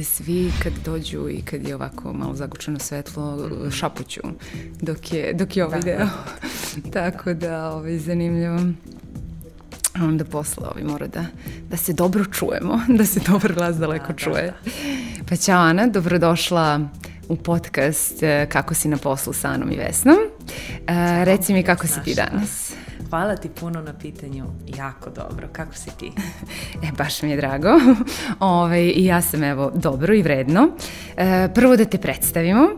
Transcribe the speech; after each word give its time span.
ali 0.00 0.04
svi 0.04 0.52
kad 0.62 0.72
dođu 0.84 1.28
i 1.28 1.42
kad 1.42 1.68
je 1.68 1.74
ovako 1.74 2.12
malo 2.12 2.34
zagučeno 2.34 2.78
svetlo, 2.78 3.50
šapuću 3.70 4.20
dok 4.80 5.12
je, 5.12 5.32
dok 5.32 5.56
je 5.56 5.64
ovaj 5.64 5.80
da, 5.80 5.90
video. 5.90 6.06
Da. 6.84 6.90
Tako 7.00 7.34
da, 7.34 7.70
ovaj, 7.70 7.98
zanimljivo 7.98 8.58
onda 10.00 10.24
posle 10.24 10.66
ovi 10.74 10.84
mora 10.84 11.06
da, 11.06 11.24
da 11.70 11.76
se 11.76 11.92
dobro 11.92 12.24
čujemo, 12.24 12.80
da 12.98 13.06
se 13.06 13.20
dobar 13.26 13.52
glas 13.52 13.76
daleko 13.76 14.12
da, 14.12 14.18
čuje. 14.18 14.42
Da, 14.42 14.70
da. 14.70 15.24
Pa 15.28 15.36
ćao 15.36 15.60
Ana, 15.60 15.86
dobrodošla 15.86 16.88
u 17.28 17.36
podcast 17.36 18.22
eh, 18.22 18.46
Kako 18.48 18.74
si 18.74 18.88
na 18.88 18.96
poslu 18.96 19.32
sa 19.32 19.48
Anom 19.48 19.72
i 19.72 19.76
Vesnom. 19.76 20.16
Uh, 20.16 21.24
reci 21.24 21.52
mi 21.52 21.62
kako 21.62 21.86
si 21.86 22.00
ti 22.04 22.14
danas. 22.14 22.72
Hvala 23.10 23.36
ti 23.36 23.48
puno 23.48 23.82
na 23.82 23.92
pitanju, 23.92 24.44
jako 24.76 25.10
dobro. 25.10 25.48
Kako 25.52 25.74
si 25.74 25.90
ti? 25.98 26.12
e, 26.88 26.92
baš 26.98 27.22
mi 27.22 27.30
je 27.30 27.36
drago. 27.36 27.68
Ove, 28.40 28.82
I 28.82 29.04
ja 29.04 29.22
sam 29.22 29.44
evo 29.44 29.72
dobro 29.74 30.14
i 30.14 30.22
vredno. 30.22 30.68
E, 31.16 31.48
prvo 31.54 31.76
da 31.76 31.84
te 31.84 31.98
predstavimo. 31.98 32.62
E, 32.62 32.68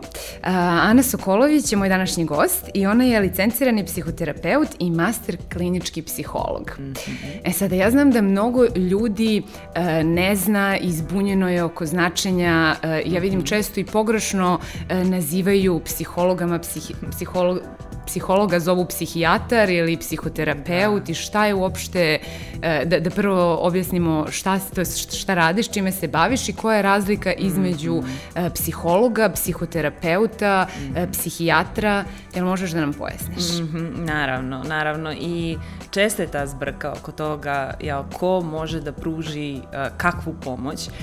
Ana 0.81 1.03
Sokolović 1.03 1.71
je 1.71 1.77
moj 1.77 1.89
današnji 1.89 2.25
gost 2.25 2.69
i 2.73 2.85
ona 2.85 3.03
je 3.03 3.19
licencirani 3.19 3.85
psihoterapeut 3.85 4.67
i 4.79 4.91
master 4.91 5.37
klinički 5.53 6.01
psiholog. 6.01 6.71
Mm 6.79 6.83
-hmm. 6.83 7.39
E 7.43 7.51
sada, 7.51 7.75
ja 7.75 7.91
znam 7.91 8.11
da 8.11 8.21
mnogo 8.21 8.65
ljudi 8.75 9.43
e, 9.75 10.03
ne 10.03 10.35
zna, 10.35 10.77
izbunjeno 10.77 11.49
je 11.49 11.63
oko 11.63 11.85
značenja, 11.85 12.75
e, 12.83 13.01
ja 13.05 13.19
vidim 13.19 13.39
mhm. 13.39 13.47
često 13.47 13.79
i 13.79 13.85
pogrešno 13.85 14.59
e, 14.89 15.03
nazivaju 15.03 15.81
psihologama, 15.85 16.59
psih, 16.59 16.91
psiholog, 17.11 17.59
psihologa 18.05 18.59
zovu 18.59 18.85
psihijatar 18.85 19.69
ili 19.69 19.97
psihoterapeut 19.97 21.09
i 21.09 21.13
šta 21.13 21.45
je 21.45 21.53
uopšte, 21.53 22.19
e, 22.61 22.85
da, 22.85 22.99
da 22.99 23.09
prvo 23.09 23.57
objasnimo 23.61 24.25
šta, 24.31 24.59
to 24.75 24.81
je 24.81 24.85
šta 25.19 25.33
radiš, 25.33 25.71
čime 25.71 25.91
se 25.91 26.07
baviš 26.07 26.49
i 26.49 26.53
koja 26.53 26.75
je 26.75 26.81
razlika 26.81 27.33
između 27.33 27.93
mm 27.93 28.05
-hmm. 28.35 28.49
psihologa, 28.53 29.29
psihoterapeuta, 29.29 30.67
mm 30.67 30.93
-hmm. 30.93 31.11
psihijatra, 31.11 32.05
jel 32.35 32.45
možeš 32.45 32.71
da 32.71 32.81
nam 32.81 32.93
pojasniš? 32.93 33.59
Mm 33.59 33.67
-hmm, 33.67 34.05
naravno, 34.05 34.63
naravno 34.63 35.13
i 35.13 35.57
često 35.91 36.21
je 36.21 36.27
ta 36.27 36.47
zbrka 36.47 36.91
oko 36.91 37.11
toga 37.11 37.73
jel, 37.79 38.03
ko 38.13 38.41
može 38.41 38.81
da 38.81 38.91
pruži 38.91 39.59
kakvu 39.97 40.33
pomoć. 40.43 40.87
Uh, 40.87 40.93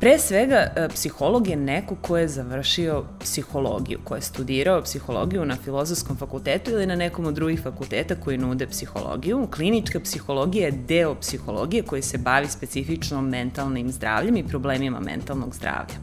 Pre 0.00 0.18
svega, 0.18 0.72
e, 0.76 0.88
psiholog 0.88 1.48
je 1.48 1.56
neko 1.56 1.94
ko 1.94 2.16
je 2.18 2.28
završio 2.28 3.04
psihologiju, 3.20 3.98
ko 4.04 4.14
je 4.14 4.22
studirao 4.22 4.82
psihologiju 4.82 5.44
na 5.44 5.56
filozofskom 5.56 6.16
fakultetu 6.16 6.70
ili 6.70 6.86
na 6.86 6.96
nekom 6.96 7.26
od 7.26 7.34
drugih 7.34 7.60
fakulteta 7.62 8.14
koji 8.14 8.38
nude 8.38 8.66
psihologiju. 8.66 9.48
Klinička 9.54 10.00
psihologija 10.00 10.66
je 10.66 10.72
deo 10.72 11.14
psihologije 11.14 11.82
koji 11.82 12.02
se 12.02 12.18
bavi 12.18 12.48
specifično 12.48 13.22
mentalnim 13.22 13.92
zdravljem 13.92 14.36
i 14.36 14.48
problemima 14.48 15.00
mentalnog 15.00 15.54
zdravlja. 15.54 15.94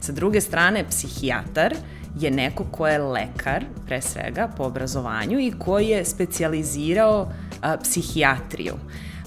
Sa 0.00 0.12
druge 0.12 0.40
strane, 0.40 0.84
psihijatar 0.88 1.74
je 2.20 2.30
neko 2.30 2.64
ko 2.70 2.86
je 2.88 2.98
lekar, 2.98 3.64
pre 3.86 4.02
svega, 4.02 4.48
po 4.56 4.64
obrazovanju 4.64 5.40
i 5.40 5.52
koji 5.58 5.88
je 5.88 6.04
specializirao 6.04 7.32
a, 7.62 7.76
psihijatriju. 7.76 8.74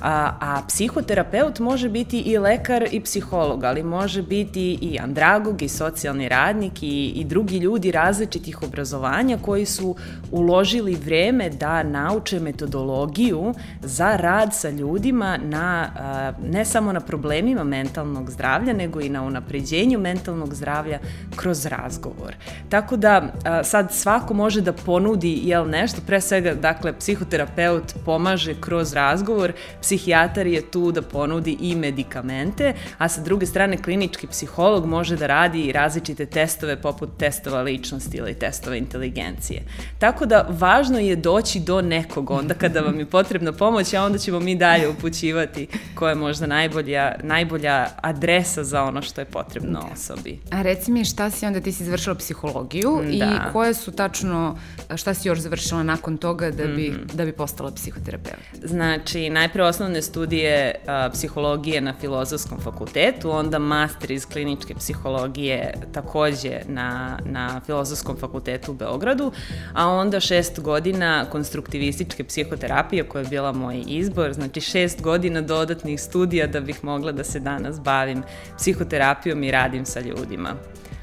A, 0.01 0.31
a 0.39 0.61
psihoterapeut 0.67 1.59
može 1.59 1.89
biti 1.89 2.19
i 2.19 2.37
lekar 2.37 2.87
i 2.91 3.01
psiholog, 3.01 3.63
ali 3.63 3.83
može 3.83 4.21
biti 4.21 4.77
i 4.81 4.99
andragog 4.99 5.61
i 5.61 5.69
socijalni 5.69 6.29
radnik 6.29 6.83
i, 6.83 7.07
i 7.15 7.23
drugi 7.23 7.57
ljudi 7.57 7.91
različitih 7.91 8.63
obrazovanja 8.63 9.37
koji 9.37 9.65
su 9.65 9.95
uložili 10.31 10.95
vreme 10.95 11.49
da 11.49 11.83
nauče 11.83 12.39
metodologiju 12.39 13.53
za 13.81 14.15
rad 14.15 14.53
sa 14.53 14.69
ljudima 14.69 15.37
na, 15.37 15.89
a, 15.99 16.31
ne 16.43 16.65
samo 16.65 16.93
na 16.93 16.99
problemima 16.99 17.63
mentalnog 17.63 18.31
zdravlja, 18.31 18.73
nego 18.73 19.01
i 19.01 19.09
na 19.09 19.23
unapređenju 19.23 19.99
mentalnog 19.99 20.53
zdravlja 20.53 20.99
kroz 21.35 21.65
razgovor. 21.65 22.35
Tako 22.69 22.97
da 22.97 23.33
a, 23.45 23.63
sad 23.63 23.93
svako 23.93 24.33
može 24.33 24.61
da 24.61 24.73
ponudi 24.73 25.39
jel, 25.43 25.69
nešto, 25.69 26.01
pre 26.07 26.21
svega, 26.21 26.53
dakle, 26.53 26.93
psihoterapeut 26.99 27.95
pomaže 28.05 28.53
kroz 28.61 28.93
razgovor, 28.93 29.53
psihijatar 29.87 30.47
je 30.47 30.61
tu 30.61 30.91
da 30.91 31.01
ponudi 31.01 31.57
i 31.61 31.75
medikamente, 31.75 32.73
a 32.97 33.09
sa 33.09 33.21
druge 33.21 33.45
strane 33.45 33.77
klinički 33.77 34.27
psiholog 34.27 34.85
može 34.85 35.15
da 35.15 35.27
radi 35.27 35.61
i 35.61 35.71
različite 35.71 36.25
testove 36.25 36.81
poput 36.81 37.09
testova 37.17 37.61
ličnosti 37.61 38.17
ili 38.17 38.33
testova 38.33 38.75
inteligencije. 38.75 39.61
Tako 39.99 40.25
da 40.25 40.47
važno 40.49 40.99
je 40.99 41.15
doći 41.15 41.59
do 41.59 41.81
nekog 41.81 42.31
onda 42.31 42.53
kada 42.53 42.79
vam 42.81 42.99
je 42.99 43.05
potrebna 43.05 43.51
pomoć, 43.51 43.93
a 43.93 44.03
onda 44.03 44.17
ćemo 44.17 44.39
mi 44.39 44.55
dalje 44.55 44.87
upućivati 44.89 45.67
koja 45.95 46.09
je 46.09 46.15
možda 46.15 46.47
najbolja, 46.47 47.15
najbolja 47.23 47.87
adresa 48.01 48.63
za 48.63 48.83
ono 48.83 49.01
što 49.01 49.21
je 49.21 49.25
potrebno 49.25 49.79
da. 49.79 49.93
osobi. 49.93 50.39
A 50.51 50.61
reci 50.61 50.91
mi 50.91 51.05
šta 51.05 51.29
si 51.29 51.45
onda, 51.45 51.61
ti 51.61 51.71
si 51.71 51.85
završila 51.85 52.15
psihologiju 52.15 53.01
da. 53.05 53.25
i 53.25 53.53
koje 53.53 53.73
su 53.73 53.91
tačno, 53.91 54.57
šta 54.95 55.13
si 55.13 55.27
još 55.27 55.39
završila 55.39 55.83
nakon 55.83 56.17
toga 56.17 56.51
da 56.51 56.67
bi, 56.67 56.89
mm 56.89 56.93
-hmm. 56.93 57.13
da 57.13 57.25
bi 57.25 57.31
postala 57.31 57.71
psihoterapeut? 57.71 58.39
Znači, 58.63 59.29
najpre 59.29 59.63
osnovne 59.77 60.01
studije 60.01 60.75
a, 60.87 61.09
psihologije 61.13 61.81
na 61.81 61.93
filozofskom 61.93 62.59
fakultetu, 62.59 63.31
onda 63.31 63.59
master 63.59 64.11
iz 64.11 64.25
kliničke 64.25 64.75
psihologije 64.75 65.73
takođe 65.93 66.61
na, 66.67 67.19
na 67.25 67.61
filozofskom 67.65 68.17
fakultetu 68.17 68.71
u 68.71 68.75
Beogradu, 68.75 69.31
a 69.73 69.87
onda 69.87 70.19
šest 70.19 70.59
godina 70.59 71.25
konstruktivističke 71.31 72.23
psihoterapije 72.23 73.03
koja 73.03 73.21
je 73.21 73.29
bila 73.29 73.51
moj 73.51 73.83
izbor, 73.87 74.33
znači 74.33 74.61
šest 74.61 75.01
godina 75.01 75.41
dodatnih 75.41 76.01
studija 76.01 76.47
da 76.47 76.59
bih 76.59 76.83
mogla 76.83 77.11
da 77.11 77.23
se 77.23 77.39
danas 77.39 77.79
bavim 77.79 78.23
psihoterapijom 78.57 79.43
i 79.43 79.51
radim 79.51 79.85
sa 79.85 79.99
ljudima 79.99 80.55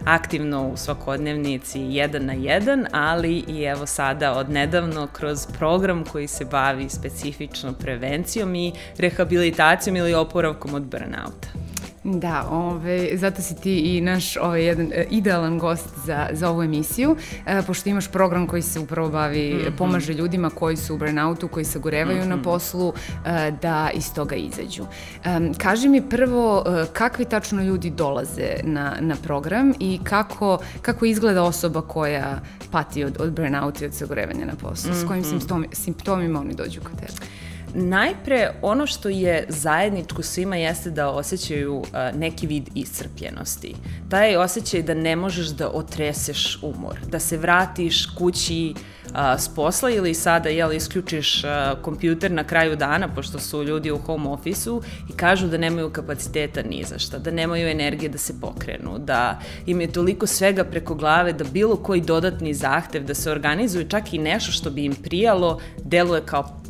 aktivno 0.05 0.69
u 0.69 0.77
svakodnevnici 0.77 1.81
jedan 1.81 2.27
na 2.27 2.33
jedan, 2.33 2.87
ali 2.93 3.45
i 3.49 3.63
evo 3.63 3.87
sada 3.87 4.33
odnedavno 4.33 5.07
kroz 5.07 5.47
program 5.59 6.05
koji 6.05 6.27
se 6.29 6.45
bavi 6.45 6.89
specifično 6.89 7.73
prevencijom 7.73 8.55
i 8.55 8.73
rehabilitacijom 8.99 9.97
ili 9.97 10.15
oporavkom 10.15 10.75
od 10.75 10.83
burnouta. 10.83 11.64
Da, 12.05 12.49
ove, 12.51 13.09
zato 13.15 13.43
si 13.43 13.57
ti 13.57 13.79
i 13.79 14.01
naš 14.01 14.37
ovaj, 14.37 14.65
jedan 14.65 14.93
e, 14.93 15.07
idealan 15.11 15.59
gost 15.59 15.89
za, 16.05 16.29
za 16.33 16.51
ovu 16.51 16.63
emisiju, 16.63 17.17
e, 17.47 17.63
pošto 17.67 17.89
imaš 17.89 18.09
program 18.09 18.47
koji 18.47 18.63
se 18.63 18.81
upravo 18.81 19.09
bavi, 19.09 19.55
mm 19.55 19.59
-hmm. 19.59 19.77
pomaže 19.79 20.13
ljudima 20.13 20.51
koji 20.51 20.77
su 20.77 20.95
u 20.95 20.99
burnoutu, 20.99 21.49
koji 21.49 21.65
se 21.65 21.79
gorevaju 21.79 22.19
mm 22.19 22.23
-hmm. 22.23 22.29
na 22.29 22.37
mhm. 22.37 22.45
poslu, 22.45 22.93
e, 23.27 23.51
da 23.63 23.91
iz 23.95 24.15
toga 24.15 24.37
izađu. 24.37 24.85
E, 25.25 25.41
kaži 25.59 25.89
mi 25.89 26.09
prvo, 26.09 26.65
e, 26.67 26.87
kakvi 26.93 27.25
tačno 27.25 27.63
ljudi 27.63 27.91
dolaze 27.91 28.57
na, 28.63 28.97
na 29.01 29.17
program 29.17 29.73
i 29.81 30.01
kako, 30.05 30.59
kako 30.83 31.05
izgleda 31.05 31.43
osoba 31.43 31.83
koja 31.83 32.41
pati 32.71 33.05
od, 33.05 33.17
od 33.21 33.33
burnouta 33.33 33.85
i 33.85 33.89
od 33.89 33.95
sagorevanja 33.95 34.47
na 34.47 34.55
poslu? 34.63 34.91
Mm 34.91 34.95
-hmm. 34.95 35.05
S 35.05 35.07
kojim 35.07 35.23
mhm. 35.23 35.31
simptomi, 35.31 35.69
simptomima 35.73 36.41
oni 36.41 36.55
dođu 36.55 36.81
kod 36.81 36.99
tebe? 36.99 37.44
Najpre, 37.77 38.51
ono 38.63 38.87
što 38.87 39.09
je 39.09 39.47
zajedničko 39.49 40.23
svima 40.23 40.57
jeste 40.57 40.91
da 40.91 41.09
osjećaju 41.09 41.77
uh, 41.77 41.87
neki 42.15 42.47
vid 42.47 42.69
iscrpljenosti. 42.75 43.75
Taj 44.09 44.37
osjećaj 44.37 44.83
da 44.83 44.95
ne 44.95 45.17
možeš 45.17 45.47
da 45.47 45.71
otreseš 45.71 46.59
umor, 46.63 46.99
da 47.07 47.19
se 47.19 47.37
vratiš 47.37 48.07
kući 48.07 48.75
uh, 48.75 49.17
s 49.39 49.49
posla 49.49 49.91
ili 49.91 50.15
sada 50.15 50.49
jel, 50.49 50.73
isključiš 50.73 51.45
uh, 51.45 51.83
kompjuter 51.83 52.31
na 52.31 52.45
kraju 52.45 52.77
dana, 52.77 53.09
pošto 53.15 53.39
su 53.39 53.63
ljudi 53.63 53.91
u 53.91 53.99
home 53.99 54.29
ofisu 54.29 54.83
i 55.11 55.17
kažu 55.17 55.49
da 55.49 55.59
nemaju 55.59 55.91
kapaciteta 55.91 56.63
ni 56.63 56.85
za 56.85 56.99
šta, 56.99 57.19
da 57.19 57.31
nemaju 57.31 57.69
energije 57.69 58.09
da 58.09 58.19
se 58.19 58.41
pokrenu, 58.41 58.99
da 58.99 59.41
im 59.67 59.81
je 59.81 59.93
toliko 59.93 60.27
svega 60.27 60.65
preko 60.65 60.95
glave 60.95 61.33
da 61.33 61.45
bilo 61.45 61.77
koji 61.77 62.01
dodatni 62.01 62.55
zahtev 62.55 63.05
da 63.05 63.15
se 63.15 63.31
organizuju 63.31 63.89
čak 63.89 64.13
i 64.13 64.19
nešto 64.19 64.53
što 64.53 64.71
bi 64.71 64.85
im 64.85 64.95
prijalo 64.95 65.61
deluje 65.85 66.23
kao 66.27 66.64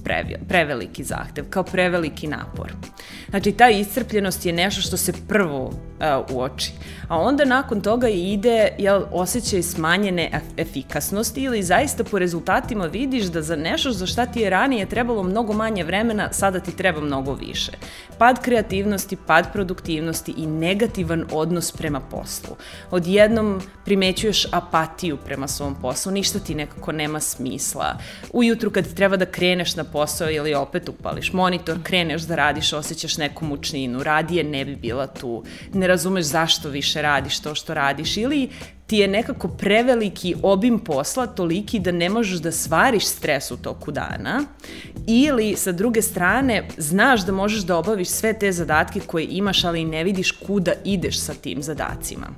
preveliki 0.49 1.05
zahtev, 1.05 1.45
kao 1.51 1.62
preveliki 1.62 2.27
napor. 2.27 2.73
Znači, 3.31 3.53
ta 3.53 3.71
iscrpljenost 3.71 4.47
je 4.47 4.53
nešto 4.53 4.81
što 4.83 4.97
se 4.97 5.12
prvo 5.29 5.73
uh, 6.00 6.37
uoči. 6.37 6.73
A 7.08 7.19
onda 7.19 7.44
nakon 7.44 7.81
toga 7.81 8.08
ide 8.08 8.69
jel, 8.79 9.02
osjećaj 9.12 9.62
smanjene 9.62 10.41
efikasnosti 10.56 11.43
ili 11.43 11.62
zaista 11.62 12.05
po 12.05 12.19
rezultatima 12.19 12.87
vidiš 12.87 13.25
da 13.25 13.43
za 13.43 13.56
nešto 13.56 13.93
za 13.93 14.06
šta 14.06 14.26
ti 14.26 14.41
je 14.41 14.50
ranije 14.50 14.87
trebalo 14.87 15.23
mnogo 15.23 15.52
manje 15.52 15.85
vremena, 15.85 16.32
sada 16.32 16.61
ti 16.61 16.76
treba 16.76 17.00
mnogo 17.00 17.35
više. 17.35 17.73
Pad 18.19 18.43
kreativnosti, 18.43 19.17
pad 19.17 19.52
produktivnosti 19.52 20.35
i 20.37 20.46
negativan 20.46 21.25
odnos 21.32 21.73
prema 21.73 22.00
poslu. 22.00 22.56
Odjednom 22.90 23.61
primećuješ 23.85 24.47
apatiju 24.52 25.17
prema 25.17 25.49
svom 25.49 25.75
poslu, 25.75 26.12
ništa 26.12 26.38
ti 26.38 26.55
nekako 26.55 26.93
nema 26.93 27.20
smisla. 27.20 27.99
Ujutru 28.32 28.70
kad 28.70 28.94
treba 28.94 29.17
da 29.17 29.26
kreneš 29.26 29.76
na 29.76 29.85
posao 29.85 30.31
ili 30.31 30.55
opet 30.55 30.88
upališ 30.88 31.32
monitor, 31.32 31.79
kreneš 31.82 32.23
da 32.23 32.35
radiš, 32.35 32.73
osjećaš 32.73 33.17
neku 33.17 33.44
mučninu, 33.44 34.02
radije 34.02 34.44
ne 34.44 34.64
bi 34.64 34.76
bila 34.76 35.06
tu, 35.06 35.44
ne 35.73 35.87
razumeš 35.94 36.25
zašto 36.25 36.69
više 36.69 37.02
radiš 37.02 37.41
to 37.41 37.55
što 37.55 37.75
radiš 37.75 38.17
ili 38.17 38.49
ti 38.87 38.96
je 38.96 39.08
nekako 39.08 39.49
preveliki 39.49 40.35
obim 40.43 40.79
posla, 40.79 41.26
toliki 41.26 41.79
da 41.81 41.93
ne 41.93 42.11
možeš 42.11 42.41
da 42.41 42.52
svariš 42.52 43.06
stres 43.06 43.50
u 43.50 43.56
toku 43.56 43.93
dana, 43.93 44.43
ili 45.06 45.55
sa 45.56 45.73
druge 45.73 46.02
strane 46.02 46.69
znaš 46.76 47.25
da 47.26 47.32
možeš 47.32 47.62
da 47.62 47.79
obaviš 47.79 48.08
sve 48.08 48.32
te 48.38 48.52
zadatke 48.52 49.00
koje 49.00 49.26
imaš, 49.31 49.64
ali 49.64 49.85
ne 49.85 50.05
vidiš 50.05 50.31
kuda 50.31 50.73
ideš 50.85 51.19
sa 51.20 51.35
tim 51.35 51.62
zadacima. 51.62 52.29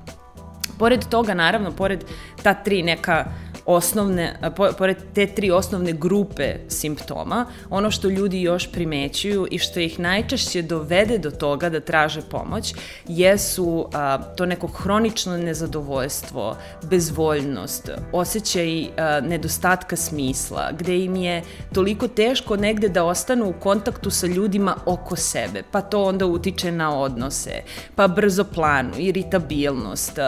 Pored 0.79 1.09
toga, 1.09 1.35
naravno, 1.35 1.73
pored 1.73 2.05
ta 2.43 2.55
tri 2.55 2.82
neka 2.82 3.25
osnovne, 3.67 4.39
po, 4.57 4.69
pored 4.79 4.97
te 5.15 5.27
tri 5.27 5.51
osnovne 5.51 5.93
grupe 5.93 6.55
simptoma, 6.69 7.47
ono 7.71 7.91
što 7.91 8.09
ljudi 8.09 8.43
još 8.43 8.73
primećuju 8.73 9.47
i 9.51 9.59
što 9.59 9.81
ih 9.81 9.99
najčešće 10.01 10.63
dovede 10.63 11.19
do 11.19 11.31
toga 11.31 11.69
da 11.71 11.81
traže 11.81 12.23
pomoć, 12.31 12.75
jesu 13.09 13.89
a, 13.93 14.19
to 14.19 14.47
neko 14.47 14.67
hronično 14.67 15.37
nezadovoljstvo, 15.37 16.57
bezvoljnost, 16.83 17.91
osjećaj 18.13 18.85
a, 18.85 19.21
nedostatka 19.21 19.97
smisla, 19.97 20.71
gde 20.79 20.99
im 20.99 21.17
je 21.17 21.43
toliko 21.75 22.09
teško 22.09 22.57
negde 22.57 22.89
da 22.89 23.05
ostanu 23.05 23.49
u 23.49 23.61
kontaktu 23.61 24.11
sa 24.11 24.27
ljudima 24.27 24.77
oko 24.87 25.17
sebe, 25.17 25.62
pa 25.71 25.81
to 25.81 26.05
onda 26.05 26.27
utiče 26.27 26.73
na 26.73 26.99
odnose, 26.99 27.62
pa 27.95 28.09
brzo 28.09 28.45
planu, 28.45 28.93
iritabilnost, 28.99 30.19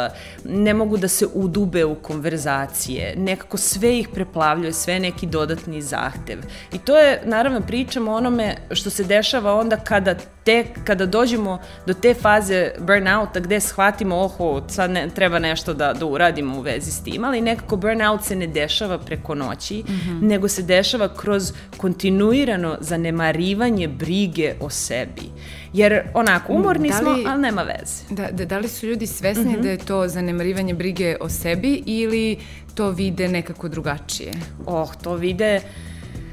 ne 0.44 0.74
mogu 0.74 0.96
da 0.96 1.08
se 1.08 1.26
udube 1.34 1.84
u 1.84 1.94
konverzacije, 1.94 3.14
nekako 3.28 3.56
sve 3.56 3.98
ih 3.98 4.08
preplavljuje, 4.08 4.72
sve 4.72 5.00
neki 5.00 5.26
dodatni 5.26 5.82
zahtev. 5.82 6.38
I 6.72 6.78
to 6.78 6.96
je, 6.96 7.22
naravno, 7.24 7.60
pričamo 7.60 8.12
o 8.12 8.16
onome 8.16 8.56
što 8.70 8.90
se 8.90 9.04
dešava 9.04 9.54
onda 9.54 9.76
kada 9.76 10.14
te, 10.44 10.64
kada 10.84 11.06
dođemo 11.06 11.58
do 11.86 11.94
te 11.94 12.14
faze 12.14 12.70
burnouta 12.78 13.40
gde 13.40 13.60
shvatimo, 13.60 14.16
oho, 14.16 14.62
sad 14.68 14.90
ne, 14.90 15.08
treba 15.14 15.38
nešto 15.38 15.74
da, 15.74 15.92
da 15.92 16.06
uradimo 16.06 16.58
u 16.58 16.60
vezi 16.60 16.90
s 16.90 17.02
tim, 17.04 17.24
ali 17.24 17.40
nekako 17.40 17.76
burnout 17.76 18.24
se 18.24 18.36
ne 18.36 18.46
dešava 18.46 18.98
preko 18.98 19.34
noći, 19.34 19.84
mm 19.88 19.92
-hmm. 19.92 20.22
nego 20.22 20.48
se 20.48 20.62
dešava 20.62 21.08
kroz 21.14 21.52
kontinuirano 21.76 22.76
zanemarivanje 22.80 23.88
brige 23.88 24.54
o 24.60 24.70
sebi. 24.70 25.28
Jer 25.72 26.02
onako, 26.14 26.52
umorni 26.52 26.88
da 26.88 26.98
li, 26.98 27.02
smo, 27.02 27.30
ali 27.30 27.42
nema 27.42 27.62
veze. 27.62 28.02
Da, 28.10 28.30
da, 28.32 28.44
da 28.44 28.58
li 28.58 28.68
su 28.68 28.86
ljudi 28.86 29.06
svesni 29.06 29.44
mm 29.44 29.54
-hmm. 29.54 29.62
da 29.62 29.70
je 29.70 29.78
to 29.78 30.08
zanemarivanje 30.08 30.74
brige 30.74 31.16
o 31.20 31.28
sebi 31.28 31.82
ili 31.86 32.38
to 32.78 32.90
vide 32.90 33.28
nekako 33.28 33.68
drugačije? 33.68 34.32
Oh, 34.66 34.88
to 35.02 35.14
vide 35.14 35.60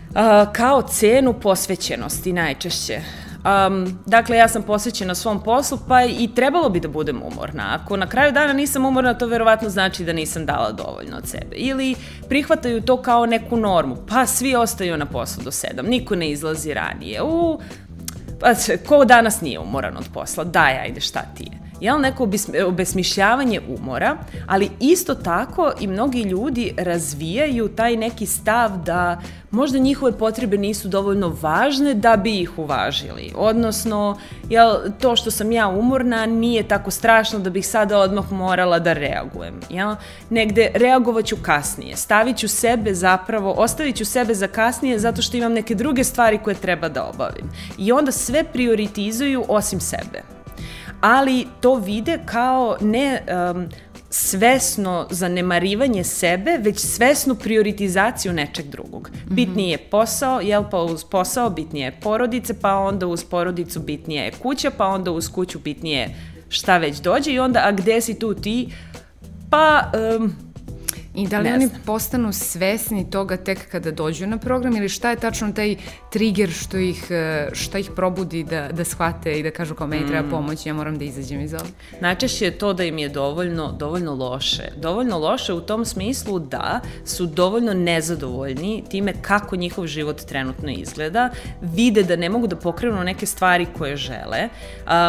uh, 0.10 0.52
kao 0.54 0.82
cenu 0.82 1.34
posvećenosti 1.34 2.34
najčešće. 2.34 3.02
Um, 3.46 4.00
dakle, 4.06 4.38
ja 4.38 4.48
sam 4.48 4.64
posvećena 4.64 5.16
svom 5.16 5.44
poslu, 5.44 5.78
pa 5.88 6.04
i 6.04 6.30
trebalo 6.36 6.70
bi 6.70 6.80
da 6.80 6.88
budem 6.88 7.22
umorna. 7.24 7.80
Ako 7.80 7.98
na 7.98 8.08
kraju 8.08 8.32
dana 8.32 8.54
nisam 8.54 8.86
umorna, 8.86 9.14
to 9.14 9.28
verovatno 9.28 9.70
znači 9.70 10.06
da 10.06 10.14
nisam 10.14 10.46
dala 10.46 10.72
dovoljno 10.72 11.18
od 11.18 11.28
sebe. 11.28 11.56
Ili 11.56 11.96
prihvataju 12.30 12.82
to 12.82 13.02
kao 13.02 13.26
neku 13.26 13.58
normu, 13.58 13.98
pa 14.08 14.26
svi 14.26 14.56
ostaju 14.56 14.98
na 14.98 15.06
poslu 15.06 15.44
do 15.44 15.52
sedam, 15.52 15.86
niko 15.86 16.16
ne 16.16 16.30
izlazi 16.30 16.74
ranije. 16.74 17.24
U, 17.24 17.60
pa 18.40 18.54
ko 18.88 19.06
danas 19.06 19.42
nije 19.42 19.60
umoran 19.60 19.98
od 19.98 20.06
posla? 20.14 20.44
Daj, 20.44 20.78
ajde, 20.78 21.02
šta 21.02 21.22
ti 21.36 21.44
je? 21.44 21.65
Jel, 21.82 22.02
neko 22.02 22.30
obesmišljavanje 22.68 23.62
umora, 23.68 24.18
ali 24.48 24.70
isto 24.80 25.16
tako 25.16 25.72
i 25.80 25.88
mnogi 25.88 26.22
ljudi 26.22 26.74
razvijaju 26.78 27.68
taj 27.68 27.96
neki 27.96 28.26
stav 28.26 28.78
da 28.78 29.22
možda 29.52 29.80
njihove 29.80 30.18
potrebe 30.18 30.58
nisu 30.58 30.88
dovoljno 30.88 31.38
važne 31.42 31.94
da 31.94 32.18
bi 32.18 32.40
ih 32.40 32.60
uvažili. 32.60 33.32
Odnosno, 33.36 34.18
jel, 34.50 34.76
to 35.02 35.16
što 35.16 35.32
sam 35.32 35.52
ja 35.52 35.68
umorna 35.68 36.26
nije 36.26 36.68
tako 36.68 36.92
strašno 36.92 37.40
da 37.40 37.50
bih 37.50 37.68
sada 37.68 37.98
odmah 37.98 38.32
morala 38.32 38.80
da 38.80 38.94
reagujem. 38.94 39.60
Jel? 39.70 39.96
Negde 40.30 40.72
reagovaću 40.74 41.36
kasnije, 41.42 41.96
stavit 41.96 42.38
ću 42.38 42.48
sebe 42.48 42.94
zapravo, 42.94 43.52
ostavit 43.52 43.96
ću 43.96 44.06
sebe 44.06 44.34
za 44.34 44.48
kasnije 44.48 45.00
zato 45.00 45.22
što 45.22 45.38
imam 45.38 45.54
neke 45.54 45.76
druge 45.76 46.04
stvari 46.04 46.38
koje 46.38 46.56
treba 46.56 46.90
da 46.90 47.04
obavim. 47.04 47.50
I 47.78 47.92
onda 47.92 48.12
sve 48.12 48.44
prioritizuju 48.44 49.46
osim 49.48 49.80
sebe 49.80 50.35
ali 51.02 51.48
to 51.62 51.76
vide 51.76 52.20
kao 52.26 52.78
ne 52.82 53.24
um, 53.54 53.68
svesno 54.10 55.08
zanemarivanje 55.10 56.04
sebe, 56.04 56.58
već 56.58 56.80
svesnu 56.80 57.36
prioritizaciju 57.36 58.34
nečeg 58.34 58.66
drugog. 58.66 59.10
Mhm. 59.26 59.36
Bitniji 59.36 59.70
je 59.70 59.78
posao, 59.78 60.42
jel 60.42 60.64
pa 60.72 60.82
uz 60.82 61.04
posao 61.04 61.50
bitnije 61.50 61.86
je 61.86 62.00
porodice, 62.02 62.60
pa 62.62 62.76
onda 62.76 63.08
uz 63.08 63.24
porodicu 63.24 63.80
bitnije 63.80 64.24
je 64.24 64.32
kuća, 64.32 64.72
pa 64.78 64.86
onda 64.86 65.12
uz 65.12 65.30
kuću 65.32 65.60
bitnije 65.60 66.16
šta 66.50 66.78
već 66.78 66.98
dođe 66.98 67.32
i 67.32 67.40
onda, 67.40 67.62
a 67.64 67.72
gde 67.72 68.02
si 68.02 68.20
tu 68.20 68.34
ti? 68.34 68.70
Pa, 69.50 69.92
um, 70.20 70.45
I 71.16 71.28
da 71.28 71.40
li 71.40 71.52
oni 71.52 71.70
postanu 71.86 72.34
svesni 72.34 73.10
toga 73.10 73.38
tek 73.38 73.72
kada 73.72 73.92
dođu 73.92 74.28
na 74.28 74.38
program 74.38 74.76
ili 74.76 74.90
šta 74.90 75.10
je 75.10 75.16
tačno 75.16 75.52
taj 75.52 75.76
trigger 76.12 76.52
što 76.52 76.78
ih, 76.78 77.12
e, 77.12 77.50
šta 77.54 77.80
ih 77.80 77.92
probudi 77.96 78.44
da, 78.44 78.70
da 78.72 78.84
shvate 78.84 79.40
i 79.40 79.44
da 79.44 79.52
kažu 79.52 79.76
kao 79.76 79.88
meni 79.88 80.08
treba 80.08 80.28
mm. 80.28 80.30
pomoć, 80.30 80.66
ja 80.66 80.74
moram 80.74 80.98
da 80.98 81.06
izađem 81.06 81.42
iz 81.42 81.54
ovog? 81.54 81.68
Najčešće 82.02 82.46
je 82.46 82.58
to 82.58 82.74
da 82.74 82.84
im 82.84 82.98
je 82.98 83.10
dovoljno, 83.10 83.72
dovoljno 83.72 84.16
loše. 84.16 84.64
Dovoljno 84.78 85.18
loše 85.20 85.54
u 85.54 85.62
tom 85.62 85.86
smislu 85.86 86.40
da 86.40 86.80
su 87.06 87.26
dovoljno 87.26 87.74
nezadovoljni 87.74 88.84
time 88.90 89.14
kako 89.22 89.56
njihov 89.56 89.88
život 89.88 90.22
trenutno 90.22 90.72
izgleda, 90.72 91.30
vide 91.62 92.04
da 92.04 92.16
ne 92.16 92.30
mogu 92.30 92.48
da 92.48 92.56
pokrenu 92.56 93.04
neke 93.04 93.26
stvari 93.26 93.68
koje 93.78 93.98
žele 93.98 94.50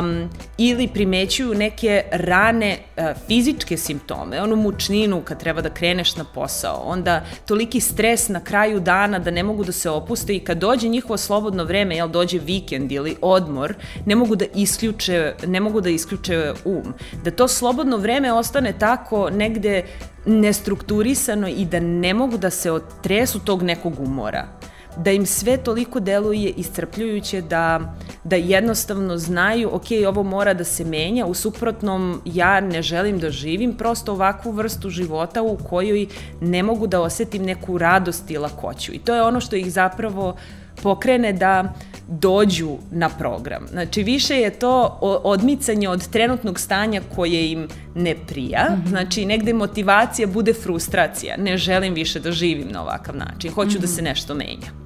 um, 0.00 0.30
ili 0.58 0.88
primećuju 0.88 1.54
neke 1.54 2.04
rane 2.12 2.78
uh, 2.96 3.04
fizičke 3.26 3.76
simptome, 3.76 4.42
onu 4.42 4.56
mučninu 4.56 5.22
kad 5.24 5.40
treba 5.40 5.60
da 5.60 5.70
krene 5.70 5.95
kreneš 5.96 6.16
na 6.16 6.24
posao, 6.24 6.82
onda 6.84 7.24
toliki 7.46 7.80
stres 7.80 8.28
na 8.28 8.40
kraju 8.40 8.80
dana 8.80 9.18
da 9.18 9.30
ne 9.30 9.42
mogu 9.42 9.64
da 9.64 9.72
se 9.72 9.90
opuste 9.90 10.36
i 10.36 10.40
kad 10.40 10.58
dođe 10.58 10.88
njihovo 10.88 11.16
slobodno 11.16 11.64
vreme, 11.64 11.96
jel 11.96 12.08
dođe 12.08 12.38
vikend 12.38 12.92
ili 12.92 13.16
odmor, 13.22 13.74
ne 14.06 14.16
mogu 14.16 14.36
da 14.36 14.44
isključe, 14.54 15.34
ne 15.46 15.60
mogu 15.60 15.80
da 15.80 15.90
isključe 15.90 16.52
um. 16.64 16.94
Da 17.24 17.30
to 17.30 17.48
slobodno 17.48 17.96
vreme 17.96 18.32
ostane 18.32 18.72
tako 18.78 19.30
negde 19.30 19.84
nestrukturisano 20.26 21.48
i 21.48 21.64
da 21.64 21.80
ne 21.80 22.14
mogu 22.14 22.38
da 22.38 22.50
se 22.50 22.72
otresu 22.72 23.38
tog 23.38 23.62
nekog 23.62 24.00
umora 24.00 24.48
da 24.96 25.10
im 25.10 25.26
sve 25.26 25.56
toliko 25.56 26.00
deluje 26.00 26.50
iscrpljujuće 26.50 27.40
da, 27.40 27.94
da 28.24 28.36
jednostavno 28.36 29.18
znaju, 29.18 29.70
ok, 29.72 29.84
ovo 30.08 30.22
mora 30.22 30.54
da 30.54 30.64
se 30.64 30.84
menja, 30.84 31.26
u 31.26 31.34
suprotnom 31.34 32.20
ja 32.24 32.60
ne 32.60 32.82
želim 32.82 33.18
da 33.18 33.30
živim 33.30 33.74
prosto 33.74 34.12
ovakvu 34.12 34.52
vrstu 34.52 34.90
života 34.90 35.42
u 35.42 35.56
kojoj 35.56 36.06
ne 36.40 36.62
mogu 36.62 36.86
da 36.86 37.00
osetim 37.00 37.42
neku 37.42 37.78
radost 37.78 38.30
i 38.30 38.38
lakoću. 38.38 38.92
I 38.92 38.98
to 38.98 39.14
je 39.14 39.22
ono 39.22 39.40
što 39.40 39.56
ih 39.56 39.72
zapravo 39.72 40.36
pokrene 40.82 41.32
da 41.32 41.74
dođu 42.08 42.76
na 42.90 43.08
program. 43.08 43.66
Znači, 43.70 44.02
više 44.02 44.36
je 44.36 44.50
to 44.50 44.98
odmicanje 45.24 45.88
od 45.88 46.08
trenutnog 46.08 46.60
stanja 46.60 47.00
koje 47.14 47.50
im 47.50 47.68
ne 47.94 48.14
prija. 48.26 48.66
Mm 48.70 48.82
-hmm. 48.82 48.88
Znači, 48.88 49.24
negde 49.24 49.52
motivacija 49.52 50.26
bude 50.26 50.52
frustracija. 50.52 51.36
Ne 51.36 51.56
želim 51.56 51.94
više 51.94 52.20
da 52.20 52.32
živim 52.32 52.68
na 52.70 52.82
ovakav 52.82 53.16
način. 53.16 53.52
Hoću 53.52 53.70
mm 53.70 53.78
-hmm. 53.78 53.80
da 53.80 53.86
se 53.86 54.02
nešto 54.02 54.34
menja 54.34 54.85